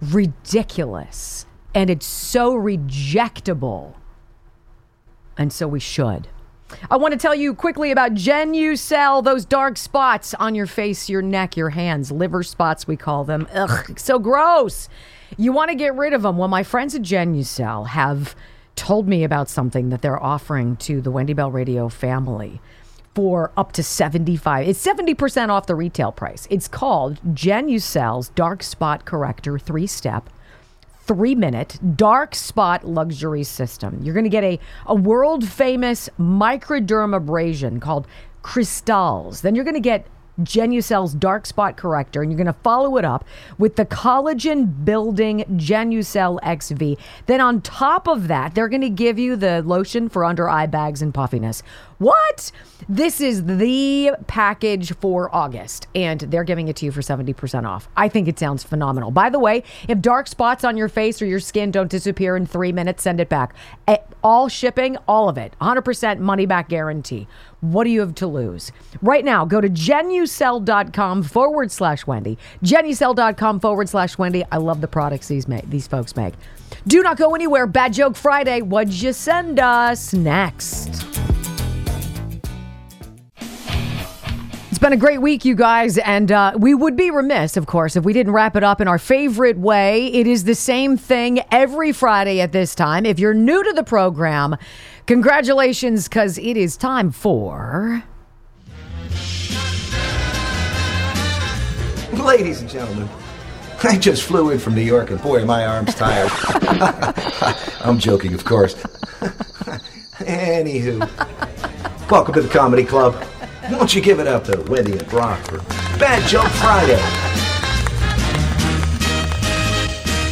ridiculous 0.00 1.46
and 1.74 1.90
it's 1.90 2.06
so 2.06 2.54
rejectable. 2.54 3.94
And 5.36 5.52
so 5.52 5.68
we 5.68 5.80
should. 5.80 6.28
I 6.90 6.96
want 6.96 7.12
to 7.12 7.18
tell 7.18 7.34
you 7.34 7.54
quickly 7.54 7.90
about 7.90 8.14
Genucel, 8.14 9.22
those 9.22 9.44
dark 9.44 9.76
spots 9.76 10.34
on 10.34 10.54
your 10.54 10.66
face, 10.66 11.08
your 11.08 11.22
neck, 11.22 11.56
your 11.56 11.70
hands, 11.70 12.10
liver 12.10 12.42
spots, 12.42 12.86
we 12.86 12.96
call 12.96 13.24
them. 13.24 13.48
Ugh, 13.52 13.98
so 13.98 14.18
gross. 14.18 14.88
You 15.36 15.52
want 15.52 15.70
to 15.70 15.76
get 15.76 15.94
rid 15.94 16.12
of 16.12 16.22
them. 16.22 16.36
Well, 16.36 16.48
my 16.48 16.62
friends 16.62 16.94
at 16.94 17.02
Genucel 17.02 17.88
have 17.88 18.34
told 18.76 19.06
me 19.06 19.24
about 19.24 19.48
something 19.48 19.90
that 19.90 20.02
they're 20.02 20.22
offering 20.22 20.76
to 20.76 21.00
the 21.00 21.10
Wendy 21.10 21.32
Bell 21.32 21.50
Radio 21.50 21.88
family 21.88 22.60
for 23.14 23.50
up 23.56 23.72
to 23.72 23.82
75 23.82 24.68
it's 24.68 24.86
70% 24.86 25.48
off 25.48 25.66
the 25.66 25.74
retail 25.74 26.12
price 26.12 26.46
it's 26.48 26.68
called 26.68 27.20
genucel's 27.34 28.28
dark 28.30 28.62
spot 28.62 29.04
corrector 29.04 29.58
three 29.58 29.86
step 29.86 30.30
three 31.10 31.34
minute 31.34 31.76
dark 31.96 32.36
spot 32.36 32.86
luxury 32.86 33.42
system. 33.42 33.98
You're 34.00 34.14
going 34.14 34.22
to 34.22 34.30
get 34.30 34.44
a, 34.44 34.60
a 34.86 34.94
world 34.94 35.44
famous 35.44 36.08
microdermabrasion 36.20 37.80
called 37.80 38.06
Crystals. 38.42 39.40
Then 39.40 39.56
you're 39.56 39.64
going 39.64 39.74
to 39.74 39.80
get 39.80 40.06
Genucel's 40.42 41.12
dark 41.12 41.46
spot 41.46 41.76
corrector, 41.76 42.22
and 42.22 42.30
you're 42.30 42.36
going 42.36 42.46
to 42.46 42.60
follow 42.62 42.96
it 42.96 43.04
up 43.04 43.24
with 43.58 43.74
the 43.74 43.84
collagen 43.84 44.84
building 44.84 45.40
Genucel 45.56 46.38
XV. 46.46 46.96
Then 47.26 47.40
on 47.40 47.60
top 47.60 48.06
of 48.06 48.28
that, 48.28 48.54
they're 48.54 48.68
going 48.68 48.80
to 48.80 48.88
give 48.88 49.18
you 49.18 49.34
the 49.34 49.62
lotion 49.62 50.08
for 50.08 50.24
under 50.24 50.48
eye 50.48 50.66
bags 50.66 51.02
and 51.02 51.12
puffiness. 51.12 51.64
What? 52.00 52.50
This 52.88 53.20
is 53.20 53.44
the 53.44 54.12
package 54.26 54.94
for 54.96 55.32
August, 55.36 55.86
and 55.94 56.18
they're 56.20 56.44
giving 56.44 56.68
it 56.68 56.76
to 56.76 56.86
you 56.86 56.92
for 56.92 57.02
70% 57.02 57.66
off. 57.66 57.90
I 57.94 58.08
think 58.08 58.26
it 58.26 58.38
sounds 58.38 58.64
phenomenal. 58.64 59.10
By 59.10 59.28
the 59.28 59.38
way, 59.38 59.64
if 59.86 60.00
dark 60.00 60.26
spots 60.26 60.64
on 60.64 60.78
your 60.78 60.88
face 60.88 61.20
or 61.20 61.26
your 61.26 61.40
skin 61.40 61.70
don't 61.70 61.90
disappear 61.90 62.36
in 62.36 62.46
three 62.46 62.72
minutes, 62.72 63.02
send 63.02 63.20
it 63.20 63.28
back. 63.28 63.54
Eh, 63.86 63.98
all 64.24 64.48
shipping, 64.48 64.96
all 65.06 65.28
of 65.28 65.36
it. 65.36 65.54
100% 65.60 66.20
money 66.20 66.46
back 66.46 66.70
guarantee. 66.70 67.28
What 67.60 67.84
do 67.84 67.90
you 67.90 68.00
have 68.00 68.14
to 68.14 68.26
lose? 68.26 68.72
Right 69.02 69.22
now, 69.22 69.44
go 69.44 69.60
to 69.60 69.68
genucel.com 69.68 71.22
forward 71.24 71.70
slash 71.70 72.06
Wendy. 72.06 72.38
Genucel.com 72.64 73.60
forward 73.60 73.90
slash 73.90 74.16
Wendy. 74.16 74.42
I 74.50 74.56
love 74.56 74.80
the 74.80 74.88
products 74.88 75.28
these 75.28 75.46
make, 75.46 75.68
these 75.68 75.86
folks 75.86 76.16
make. 76.16 76.32
Do 76.86 77.02
not 77.02 77.18
go 77.18 77.34
anywhere. 77.34 77.66
Bad 77.66 77.92
Joke 77.92 78.16
Friday. 78.16 78.62
What'd 78.62 78.94
you 78.94 79.12
send 79.12 79.60
us? 79.60 80.14
Next. 80.14 81.29
Been 84.80 84.92
a 84.94 84.96
great 84.96 85.20
week, 85.20 85.44
you 85.44 85.54
guys, 85.54 85.98
and 85.98 86.32
uh, 86.32 86.54
we 86.56 86.72
would 86.72 86.96
be 86.96 87.10
remiss, 87.10 87.58
of 87.58 87.66
course, 87.66 87.96
if 87.96 88.04
we 88.04 88.14
didn't 88.14 88.32
wrap 88.32 88.56
it 88.56 88.64
up 88.64 88.80
in 88.80 88.88
our 88.88 88.98
favorite 88.98 89.58
way. 89.58 90.06
It 90.06 90.26
is 90.26 90.44
the 90.44 90.54
same 90.54 90.96
thing 90.96 91.42
every 91.52 91.92
Friday 91.92 92.40
at 92.40 92.52
this 92.52 92.74
time. 92.74 93.04
If 93.04 93.18
you're 93.18 93.34
new 93.34 93.62
to 93.62 93.72
the 93.74 93.84
program, 93.84 94.56
congratulations, 95.06 96.08
because 96.08 96.38
it 96.38 96.56
is 96.56 96.78
time 96.78 97.10
for. 97.10 98.02
Ladies 102.14 102.62
and 102.62 102.70
gentlemen, 102.70 103.08
I 103.82 103.98
just 103.98 104.22
flew 104.22 104.48
in 104.48 104.58
from 104.58 104.74
New 104.74 104.80
York, 104.80 105.10
and 105.10 105.20
boy, 105.20 105.44
my 105.44 105.66
arms 105.66 105.94
tired. 105.94 106.30
I'm 107.84 107.98
joking, 107.98 108.32
of 108.32 108.46
course. 108.46 108.74
Anywho, 110.24 111.00
welcome 112.10 112.32
to 112.32 112.40
the 112.40 112.48
Comedy 112.48 112.84
Club. 112.84 113.22
Won't 113.70 113.94
you 113.94 114.00
give 114.00 114.20
it 114.20 114.26
up 114.26 114.44
to 114.44 114.60
Wendy 114.68 114.92
and 114.92 115.08
Brock 115.08 115.38
for 115.46 115.58
Bad 115.98 116.26
Joke 116.28 116.48
Friday? 116.48 117.00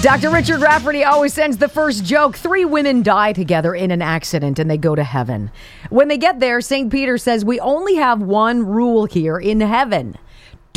Dr. 0.03 0.31
Richard 0.31 0.61
Rafferty 0.61 1.03
always 1.03 1.35
sends 1.35 1.57
the 1.57 1.68
first 1.68 2.05
joke. 2.05 2.37
Three 2.37 2.64
women 2.64 3.03
die 3.03 3.33
together 3.33 3.74
in 3.74 3.90
an 3.90 4.01
accident 4.01 4.59
and 4.59 4.70
they 4.70 4.77
go 4.77 4.94
to 4.94 5.03
heaven. 5.03 5.51
When 5.90 6.09
they 6.09 6.18
get 6.18 6.38
there, 6.40 6.61
St. 6.61 6.90
Peter 6.90 7.18
says, 7.18 7.44
We 7.44 7.59
only 7.59 7.96
have 7.96 8.22
one 8.22 8.64
rule 8.64 9.07
here 9.07 9.38
in 9.38 9.61
heaven 9.61 10.16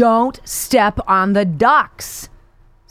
don't 0.01 0.39
step 0.43 0.99
on 1.07 1.33
the 1.33 1.45
ducks. 1.45 2.27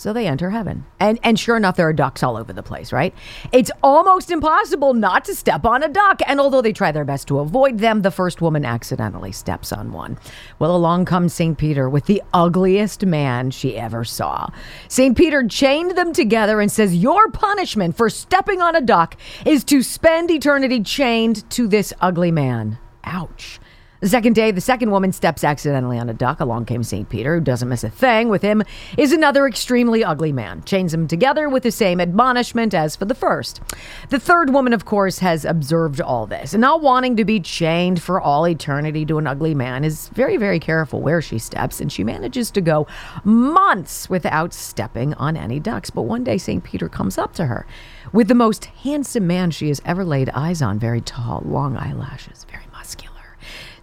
So 0.00 0.14
they 0.14 0.26
enter 0.26 0.48
heaven. 0.48 0.86
And 0.98 1.18
and 1.22 1.38
sure 1.38 1.58
enough, 1.58 1.76
there 1.76 1.86
are 1.86 1.92
ducks 1.92 2.22
all 2.22 2.38
over 2.38 2.54
the 2.54 2.62
place, 2.62 2.90
right? 2.90 3.14
It's 3.52 3.70
almost 3.82 4.30
impossible 4.30 4.94
not 4.94 5.26
to 5.26 5.34
step 5.34 5.66
on 5.66 5.82
a 5.82 5.90
duck. 5.90 6.22
And 6.26 6.40
although 6.40 6.62
they 6.62 6.72
try 6.72 6.90
their 6.90 7.04
best 7.04 7.28
to 7.28 7.38
avoid 7.38 7.80
them, 7.80 8.00
the 8.00 8.10
first 8.10 8.40
woman 8.40 8.64
accidentally 8.64 9.30
steps 9.30 9.74
on 9.74 9.92
one. 9.92 10.16
Well, 10.58 10.74
along 10.74 11.04
comes 11.04 11.34
St. 11.34 11.58
Peter 11.58 11.86
with 11.86 12.06
the 12.06 12.22
ugliest 12.32 13.04
man 13.04 13.50
she 13.50 13.76
ever 13.76 14.02
saw. 14.02 14.48
St. 14.88 15.14
Peter 15.14 15.46
chained 15.46 15.98
them 15.98 16.14
together 16.14 16.62
and 16.62 16.72
says, 16.72 16.96
Your 16.96 17.30
punishment 17.30 17.94
for 17.94 18.08
stepping 18.08 18.62
on 18.62 18.74
a 18.74 18.80
duck 18.80 19.18
is 19.44 19.64
to 19.64 19.82
spend 19.82 20.30
eternity 20.30 20.82
chained 20.82 21.48
to 21.50 21.68
this 21.68 21.92
ugly 22.00 22.30
man. 22.30 22.78
Ouch. 23.04 23.59
The 24.00 24.08
second 24.08 24.32
day, 24.32 24.50
the 24.50 24.62
second 24.62 24.90
woman 24.90 25.12
steps 25.12 25.44
accidentally 25.44 25.98
on 25.98 26.08
a 26.08 26.14
duck. 26.14 26.40
Along 26.40 26.64
came 26.64 26.82
St. 26.82 27.06
Peter, 27.10 27.34
who 27.34 27.40
doesn't 27.42 27.68
miss 27.68 27.84
a 27.84 27.90
thing. 27.90 28.30
With 28.30 28.40
him 28.40 28.62
is 28.96 29.12
another 29.12 29.46
extremely 29.46 30.02
ugly 30.02 30.32
man. 30.32 30.62
Chains 30.64 30.92
them 30.92 31.06
together 31.06 31.50
with 31.50 31.64
the 31.64 31.70
same 31.70 32.00
admonishment 32.00 32.72
as 32.72 32.96
for 32.96 33.04
the 33.04 33.14
first. 33.14 33.60
The 34.08 34.18
third 34.18 34.54
woman, 34.54 34.72
of 34.72 34.86
course, 34.86 35.18
has 35.18 35.44
observed 35.44 36.00
all 36.00 36.26
this. 36.26 36.54
And 36.54 36.62
not 36.62 36.80
wanting 36.80 37.14
to 37.16 37.26
be 37.26 37.40
chained 37.40 38.00
for 38.00 38.18
all 38.18 38.48
eternity 38.48 39.04
to 39.04 39.18
an 39.18 39.26
ugly 39.26 39.54
man, 39.54 39.84
is 39.84 40.08
very, 40.08 40.38
very 40.38 40.58
careful 40.58 41.02
where 41.02 41.20
she 41.20 41.38
steps. 41.38 41.78
And 41.78 41.92
she 41.92 42.02
manages 42.02 42.50
to 42.52 42.62
go 42.62 42.86
months 43.22 44.08
without 44.08 44.54
stepping 44.54 45.12
on 45.14 45.36
any 45.36 45.60
ducks. 45.60 45.90
But 45.90 46.02
one 46.02 46.24
day, 46.24 46.38
St. 46.38 46.64
Peter 46.64 46.88
comes 46.88 47.18
up 47.18 47.34
to 47.34 47.44
her 47.44 47.66
with 48.14 48.28
the 48.28 48.34
most 48.34 48.64
handsome 48.64 49.26
man 49.26 49.50
she 49.50 49.68
has 49.68 49.82
ever 49.84 50.06
laid 50.06 50.30
eyes 50.30 50.62
on. 50.62 50.78
Very 50.78 51.02
tall, 51.02 51.42
long 51.44 51.76
eyelashes. 51.76 52.46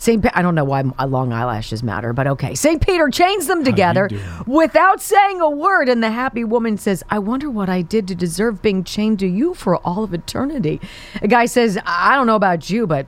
St. 0.07 0.23
Pa- 0.23 0.31
I 0.33 0.41
don't 0.41 0.55
know 0.55 0.63
why 0.63 0.79
m- 0.79 0.93
uh, 0.97 1.05
long 1.05 1.33
eyelashes 1.33 1.83
matter, 1.83 2.13
but 2.13 2.27
okay. 2.27 2.55
St. 2.55 2.81
Peter 2.81 3.09
chains 3.09 3.45
them 3.47 3.65
together 3.65 4.09
without 4.45 5.01
saying 5.01 5.41
a 5.41 5.49
word, 5.49 5.89
and 5.89 6.01
the 6.01 6.11
happy 6.11 6.45
woman 6.45 6.77
says, 6.77 7.03
I 7.09 7.19
wonder 7.19 7.49
what 7.49 7.67
I 7.67 7.81
did 7.81 8.07
to 8.07 8.15
deserve 8.15 8.61
being 8.61 8.85
chained 8.85 9.19
to 9.19 9.27
you 9.27 9.53
for 9.53 9.75
all 9.85 10.05
of 10.05 10.13
eternity. 10.13 10.79
A 11.21 11.27
guy 11.27 11.45
says, 11.45 11.77
I 11.85 12.15
don't 12.15 12.25
know 12.25 12.37
about 12.37 12.69
you, 12.69 12.87
but 12.87 13.05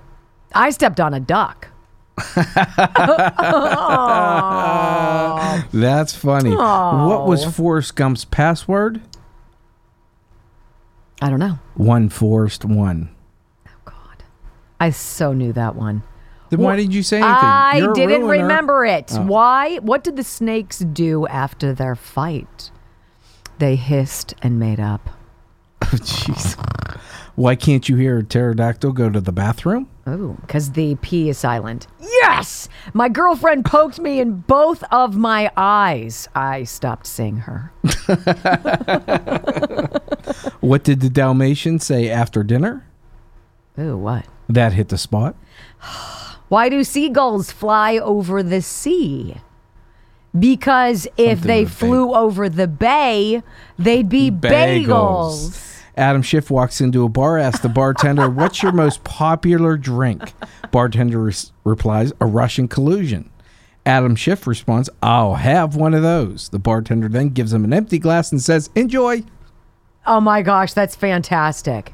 I 0.54 0.72
stepped 0.72 1.00
on 1.00 1.14
a 1.14 1.22
duck. 1.22 1.70
That's 5.72 6.14
funny. 6.16 6.54
What 6.54 7.28
was. 7.28 7.46
Forrest 7.46 7.96
Gump's 7.96 8.26
password? 8.26 9.00
I 11.22 11.30
don't 11.30 11.40
know. 11.40 11.60
One 11.76 12.10
Forrest 12.10 12.66
one. 12.66 13.16
Oh 13.68 13.72
God, 13.86 14.24
I 14.82 14.90
so 14.90 15.32
knew 15.32 15.54
that 15.54 15.78
one. 15.78 16.04
Then 16.50 16.62
why 16.62 16.76
did 16.76 16.94
you 16.94 17.04
say 17.04 17.18
anything? 17.18 17.36
I 17.36 17.78
You're 17.78 17.92
a 17.92 17.96
didn't 17.96 18.24
ruiner. 18.24 18.44
remember 18.44 18.86
it. 18.86 19.12
Oh. 19.14 19.22
Why? 19.22 19.78
What 19.78 20.04
did 20.04 20.16
the 20.16 20.24
snakes 20.24 20.80
do 20.80 21.28
after 21.28 21.74
their 21.74 21.96
fight? 21.96 22.72
They 23.60 23.76
hissed 23.76 24.34
and 24.42 24.60
made 24.60 24.80
up. 24.80 25.10
Oh, 25.82 25.96
jeez. 25.96 26.56
Why 27.36 27.56
can't 27.56 27.88
you 27.90 27.96
hear 27.96 28.20
a 28.20 28.24
pterodactyl 28.24 28.92
go 28.92 29.10
to 29.10 29.20
the 29.22 29.32
bathroom? 29.32 29.90
Oh, 30.06 30.38
because 30.42 30.74
the 30.74 30.96
P 30.96 31.30
is 31.30 31.38
silent. 31.40 31.88
Yes! 32.00 32.70
My 32.94 33.10
girlfriend 33.10 33.66
poked 33.66 34.00
me 34.00 34.20
in 34.20 34.42
both 34.42 34.84
of 34.92 35.16
my 35.16 35.50
eyes. 35.58 36.28
I 36.36 36.64
stopped 36.66 37.08
seeing 37.08 37.38
her. 37.38 37.72
What 40.60 40.84
did 40.84 41.00
the 41.00 41.10
Dalmatian 41.10 41.80
say 41.80 42.10
after 42.10 42.44
dinner? 42.44 42.86
Ooh, 43.80 43.98
what? 43.98 44.26
That 44.50 44.74
hit 44.74 44.90
the 44.90 44.98
spot. 44.98 45.36
Why 46.50 46.68
do 46.70 46.84
seagulls 46.84 47.52
fly 47.52 47.98
over 47.98 48.44
the 48.44 48.62
sea? 48.62 49.38
Because 50.38 51.08
if 51.18 51.40
Something 51.40 51.48
they 51.48 51.64
with 51.64 51.74
flew 51.74 52.14
over 52.14 52.50
the 52.50 52.68
bay, 52.68 53.42
they'd 53.78 54.10
be 54.10 54.30
bagels. 54.30 55.66
Adam 55.96 56.22
Schiff 56.22 56.50
walks 56.50 56.82
into 56.82 57.04
a 57.04 57.10
bar, 57.10 57.38
asks 57.38 57.62
the 57.62 57.70
bartender, 57.70 58.30
What's 58.30 58.64
your 58.64 58.72
most 58.72 59.04
popular 59.04 59.76
drink? 59.76 60.34
Bartender 60.72 61.20
res- 61.20 61.52
replies, 61.64 62.14
A 62.22 62.26
Russian 62.26 62.68
collusion. 62.68 63.30
Adam 63.86 64.16
Schiff 64.16 64.46
responds, 64.46 64.90
I'll 65.02 65.36
have 65.36 65.76
one 65.76 65.94
of 65.94 66.04
those. 66.04 66.50
The 66.50 66.60
bartender 66.60 67.10
then 67.10 67.30
gives 67.30 67.52
him 67.52 67.64
an 67.64 67.74
empty 67.74 67.98
glass 68.00 68.32
and 68.32 68.42
says, 68.42 68.70
Enjoy. 68.76 69.24
Oh 70.06 70.22
my 70.22 70.42
gosh, 70.42 70.74
that's 70.74 70.96
fantastic. 70.96 71.94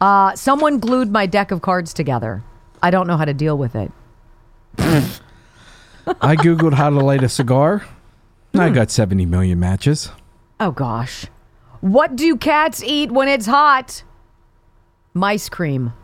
Uh, 0.00 0.34
someone 0.34 0.78
glued 0.78 1.10
my 1.10 1.26
deck 1.26 1.50
of 1.50 1.62
cards 1.62 1.92
together. 1.92 2.42
I 2.82 2.90
don't 2.90 3.06
know 3.06 3.16
how 3.16 3.24
to 3.24 3.34
deal 3.34 3.56
with 3.56 3.74
it. 3.74 3.90
I 4.78 6.36
Googled 6.36 6.74
how 6.74 6.90
to 6.90 7.00
light 7.00 7.22
a 7.22 7.28
cigar. 7.28 7.84
I 8.54 8.68
hmm. 8.68 8.74
got 8.74 8.90
70 8.90 9.26
million 9.26 9.58
matches. 9.58 10.10
Oh 10.60 10.70
gosh. 10.70 11.26
What 11.80 12.16
do 12.16 12.36
cats 12.36 12.82
eat 12.82 13.10
when 13.10 13.28
it's 13.28 13.46
hot? 13.46 14.02
Mice 15.14 15.48
cream. 15.48 15.92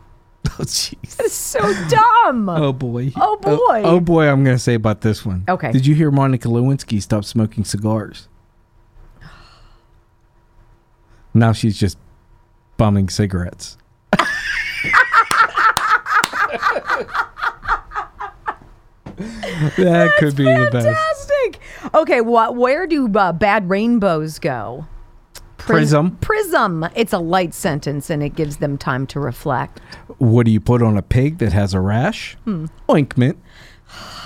Oh, 0.59 0.63
jeez. 0.63 1.15
That's 1.15 1.33
so 1.33 1.59
dumb. 1.87 2.49
Oh, 2.49 2.73
boy. 2.73 3.11
Oh, 3.15 3.37
boy. 3.37 3.81
Oh, 3.83 3.95
oh 3.95 3.99
boy, 3.99 4.27
I'm 4.27 4.43
going 4.43 4.57
to 4.57 4.61
say 4.61 4.73
about 4.75 5.01
this 5.01 5.25
one. 5.25 5.45
Okay. 5.47 5.71
Did 5.71 5.87
you 5.87 5.95
hear 5.95 6.11
Monica 6.11 6.47
Lewinsky 6.47 7.01
stop 7.01 7.23
smoking 7.25 7.63
cigars? 7.63 8.27
Now 11.33 11.53
she's 11.53 11.79
just 11.79 11.97
bumming 12.77 13.09
cigarettes. 13.09 13.77
that 19.77 20.13
could 20.17 20.35
be 20.35 20.43
the 20.43 20.69
best. 20.71 20.85
Fantastic. 20.85 21.59
Okay, 21.93 22.21
what? 22.21 22.55
Where 22.55 22.87
do 22.87 23.11
uh, 23.13 23.33
bad 23.33 23.69
rainbows 23.69 24.39
go? 24.39 24.85
Prism. 25.57 26.17
Prism. 26.17 26.85
It's 26.95 27.13
a 27.13 27.19
light 27.19 27.53
sentence, 27.53 28.09
and 28.09 28.21
it 28.21 28.35
gives 28.35 28.57
them 28.57 28.77
time 28.77 29.07
to 29.07 29.19
reflect. 29.19 29.79
What 30.17 30.45
do 30.45 30.51
you 30.51 30.59
put 30.59 30.81
on 30.81 30.97
a 30.97 31.01
pig 31.01 31.37
that 31.37 31.53
has 31.53 31.73
a 31.73 31.79
rash? 31.79 32.35
Hmm. 32.43 32.65
Ointment. 32.89 33.39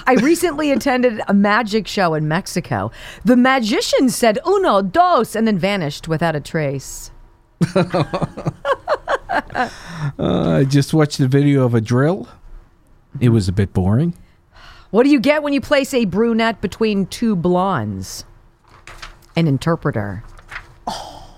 I 0.08 0.14
recently 0.16 0.72
attended 0.74 1.22
a 1.28 1.34
magic 1.34 1.88
show 1.88 2.14
in 2.14 2.28
Mexico. 2.28 2.92
The 3.24 3.36
magician 3.36 4.10
said 4.10 4.40
uno, 4.48 4.82
dos, 4.82 5.36
and 5.36 5.46
then 5.46 5.60
vanished 5.60 6.08
without 6.08 6.36
a 6.36 6.40
trace. 6.40 7.12
Uh, 10.20 10.60
I 10.60 10.64
just 10.64 10.94
watched 10.94 11.20
a 11.20 11.28
video 11.28 11.66
of 11.66 11.74
a 11.74 11.82
drill. 11.82 12.28
It 13.20 13.30
was 13.30 13.48
a 13.48 13.52
bit 13.52 13.74
boring. 13.74 14.14
What 14.90 15.04
do 15.04 15.10
you 15.10 15.20
get 15.20 15.44
when 15.44 15.54
you 15.54 15.62
place 15.62 15.94
a 15.94 16.06
brunette 16.06 16.62
between 16.62 17.08
two 17.08 17.36
blondes? 17.36 18.24
An 19.36 19.48
interpreter. 19.48 20.24
Oh. 20.88 21.38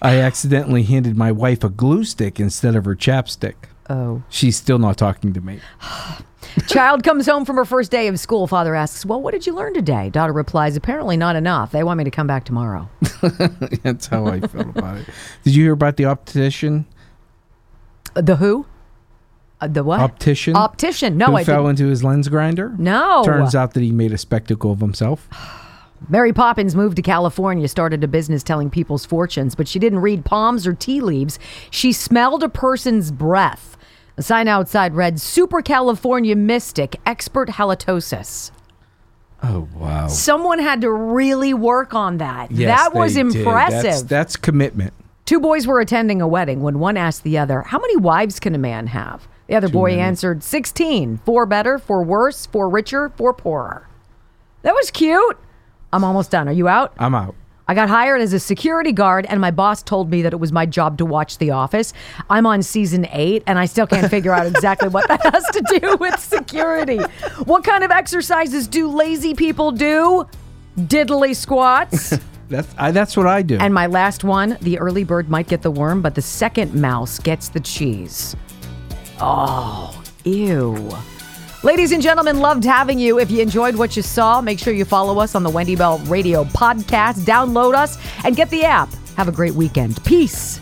I 0.00 0.16
accidentally 0.16 0.82
handed 0.82 1.16
my 1.16 1.30
wife 1.30 1.62
a 1.62 1.68
glue 1.68 2.04
stick 2.04 2.40
instead 2.40 2.74
of 2.74 2.84
her 2.84 2.94
chapstick. 2.94 3.54
Oh. 3.88 4.22
She's 4.28 4.56
still 4.56 4.78
not 4.78 4.96
talking 4.96 5.32
to 5.34 5.40
me. 5.40 5.60
Child 6.66 7.04
comes 7.04 7.26
home 7.26 7.44
from 7.44 7.56
her 7.56 7.66
first 7.66 7.90
day 7.90 8.08
of 8.08 8.18
school. 8.18 8.46
Father 8.46 8.74
asks, 8.74 9.04
Well, 9.04 9.20
what 9.20 9.32
did 9.32 9.46
you 9.46 9.54
learn 9.54 9.74
today? 9.74 10.08
Daughter 10.08 10.32
replies, 10.32 10.74
Apparently 10.74 11.16
not 11.16 11.36
enough. 11.36 11.70
They 11.70 11.84
want 11.84 11.98
me 11.98 12.04
to 12.04 12.10
come 12.10 12.26
back 12.26 12.44
tomorrow. 12.44 12.88
That's 13.82 14.06
how 14.06 14.26
I 14.26 14.40
felt 14.40 14.68
about 14.68 14.98
it. 14.98 15.06
Did 15.44 15.54
you 15.54 15.64
hear 15.64 15.72
about 15.74 15.98
the 15.98 16.06
optician? 16.06 16.86
Uh, 18.14 18.22
the 18.22 18.36
who? 18.36 18.66
Uh, 19.60 19.68
the 19.68 19.82
what? 19.82 20.00
Optician? 20.00 20.54
Optician. 20.54 21.16
No, 21.16 21.26
who 21.26 21.36
I 21.36 21.44
fell 21.44 21.62
didn't. 21.62 21.80
into 21.80 21.86
his 21.86 22.04
lens 22.04 22.28
grinder? 22.28 22.74
No. 22.78 23.22
Turns 23.24 23.54
out 23.54 23.74
that 23.74 23.82
he 23.82 23.90
made 23.90 24.12
a 24.12 24.18
spectacle 24.18 24.72
of 24.72 24.80
himself. 24.80 25.28
Mary 26.08 26.32
Poppins 26.32 26.76
moved 26.76 26.96
to 26.96 27.02
California, 27.02 27.66
started 27.68 28.04
a 28.04 28.08
business 28.08 28.42
telling 28.42 28.68
people's 28.68 29.06
fortunes, 29.06 29.54
but 29.54 29.66
she 29.66 29.78
didn't 29.78 30.00
read 30.00 30.26
palms 30.26 30.66
or 30.66 30.74
tea 30.74 31.00
leaves. 31.00 31.38
She 31.70 31.90
smelled 31.92 32.42
a 32.42 32.50
person's 32.50 33.10
breath. 33.10 33.78
A 34.18 34.22
sign 34.22 34.46
outside 34.46 34.94
read 34.94 35.20
Super 35.20 35.62
California 35.62 36.36
Mystic 36.36 36.96
Expert 37.06 37.48
Halitosis. 37.50 38.50
Oh 39.42 39.68
wow. 39.74 40.08
Someone 40.08 40.58
had 40.58 40.80
to 40.82 40.90
really 40.90 41.54
work 41.54 41.94
on 41.94 42.18
that. 42.18 42.50
Yes, 42.50 42.68
that 42.68 42.94
was 42.94 43.14
they 43.14 43.22
did. 43.22 43.36
impressive. 43.36 43.82
That's, 43.82 44.02
that's 44.02 44.36
commitment. 44.36 44.94
Two 45.24 45.40
boys 45.40 45.66
were 45.66 45.80
attending 45.80 46.22
a 46.22 46.28
wedding 46.28 46.62
when 46.62 46.78
one 46.78 46.96
asked 46.96 47.24
the 47.24 47.36
other, 47.36 47.62
How 47.62 47.78
many 47.78 47.96
wives 47.96 48.38
can 48.38 48.54
a 48.54 48.58
man 48.58 48.86
have? 48.88 49.26
The 49.46 49.54
other 49.54 49.68
boy 49.68 49.90
many. 49.90 50.02
answered, 50.02 50.42
16. 50.42 51.18
Four 51.18 51.46
better, 51.46 51.78
four 51.78 52.02
worse, 52.02 52.46
four 52.46 52.68
richer, 52.68 53.10
four 53.10 53.32
poorer. 53.32 53.88
That 54.62 54.74
was 54.74 54.90
cute. 54.90 55.38
I'm 55.92 56.02
almost 56.04 56.30
done. 56.30 56.48
Are 56.48 56.52
you 56.52 56.68
out? 56.68 56.92
I'm 56.98 57.14
out. 57.14 57.34
I 57.68 57.74
got 57.74 57.88
hired 57.88 58.20
as 58.20 58.32
a 58.32 58.38
security 58.38 58.92
guard, 58.92 59.26
and 59.28 59.40
my 59.40 59.50
boss 59.50 59.82
told 59.82 60.08
me 60.08 60.22
that 60.22 60.32
it 60.32 60.38
was 60.38 60.52
my 60.52 60.66
job 60.66 60.98
to 60.98 61.04
watch 61.04 61.38
The 61.38 61.50
Office. 61.50 61.92
I'm 62.30 62.46
on 62.46 62.62
season 62.62 63.08
eight, 63.10 63.42
and 63.46 63.58
I 63.58 63.66
still 63.66 63.88
can't 63.88 64.08
figure 64.08 64.32
out 64.32 64.46
exactly 64.46 64.88
what 64.88 65.08
that 65.08 65.20
has 65.32 65.44
to 65.46 65.80
do 65.80 65.96
with 66.00 66.18
security. 66.20 66.98
What 67.44 67.64
kind 67.64 67.82
of 67.82 67.90
exercises 67.90 68.68
do 68.68 68.88
lazy 68.88 69.34
people 69.34 69.72
do? 69.72 70.28
Diddly 70.78 71.34
squats. 71.34 72.16
That's 72.48 72.72
I, 72.78 72.92
that's 72.92 73.16
what 73.16 73.26
I 73.26 73.42
do. 73.42 73.58
And 73.58 73.74
my 73.74 73.86
last 73.86 74.22
one 74.22 74.56
the 74.60 74.78
early 74.78 75.02
bird 75.02 75.28
might 75.28 75.48
get 75.48 75.62
the 75.62 75.70
worm, 75.72 76.00
but 76.00 76.14
the 76.14 76.22
second 76.22 76.80
mouse 76.80 77.18
gets 77.18 77.48
the 77.48 77.58
cheese. 77.58 78.36
Oh, 79.20 80.02
ew. 80.24 80.90
Ladies 81.62 81.92
and 81.92 82.02
gentlemen, 82.02 82.38
loved 82.38 82.64
having 82.64 82.98
you. 82.98 83.18
If 83.18 83.30
you 83.30 83.40
enjoyed 83.40 83.76
what 83.76 83.96
you 83.96 84.02
saw, 84.02 84.40
make 84.40 84.58
sure 84.58 84.72
you 84.72 84.84
follow 84.84 85.18
us 85.18 85.34
on 85.34 85.42
the 85.42 85.50
Wendy 85.50 85.74
Bell 85.74 85.98
Radio 86.00 86.44
podcast, 86.44 87.20
download 87.20 87.74
us, 87.74 87.98
and 88.24 88.36
get 88.36 88.50
the 88.50 88.64
app. 88.64 88.88
Have 89.16 89.28
a 89.28 89.32
great 89.32 89.54
weekend. 89.54 90.02
Peace. 90.04 90.60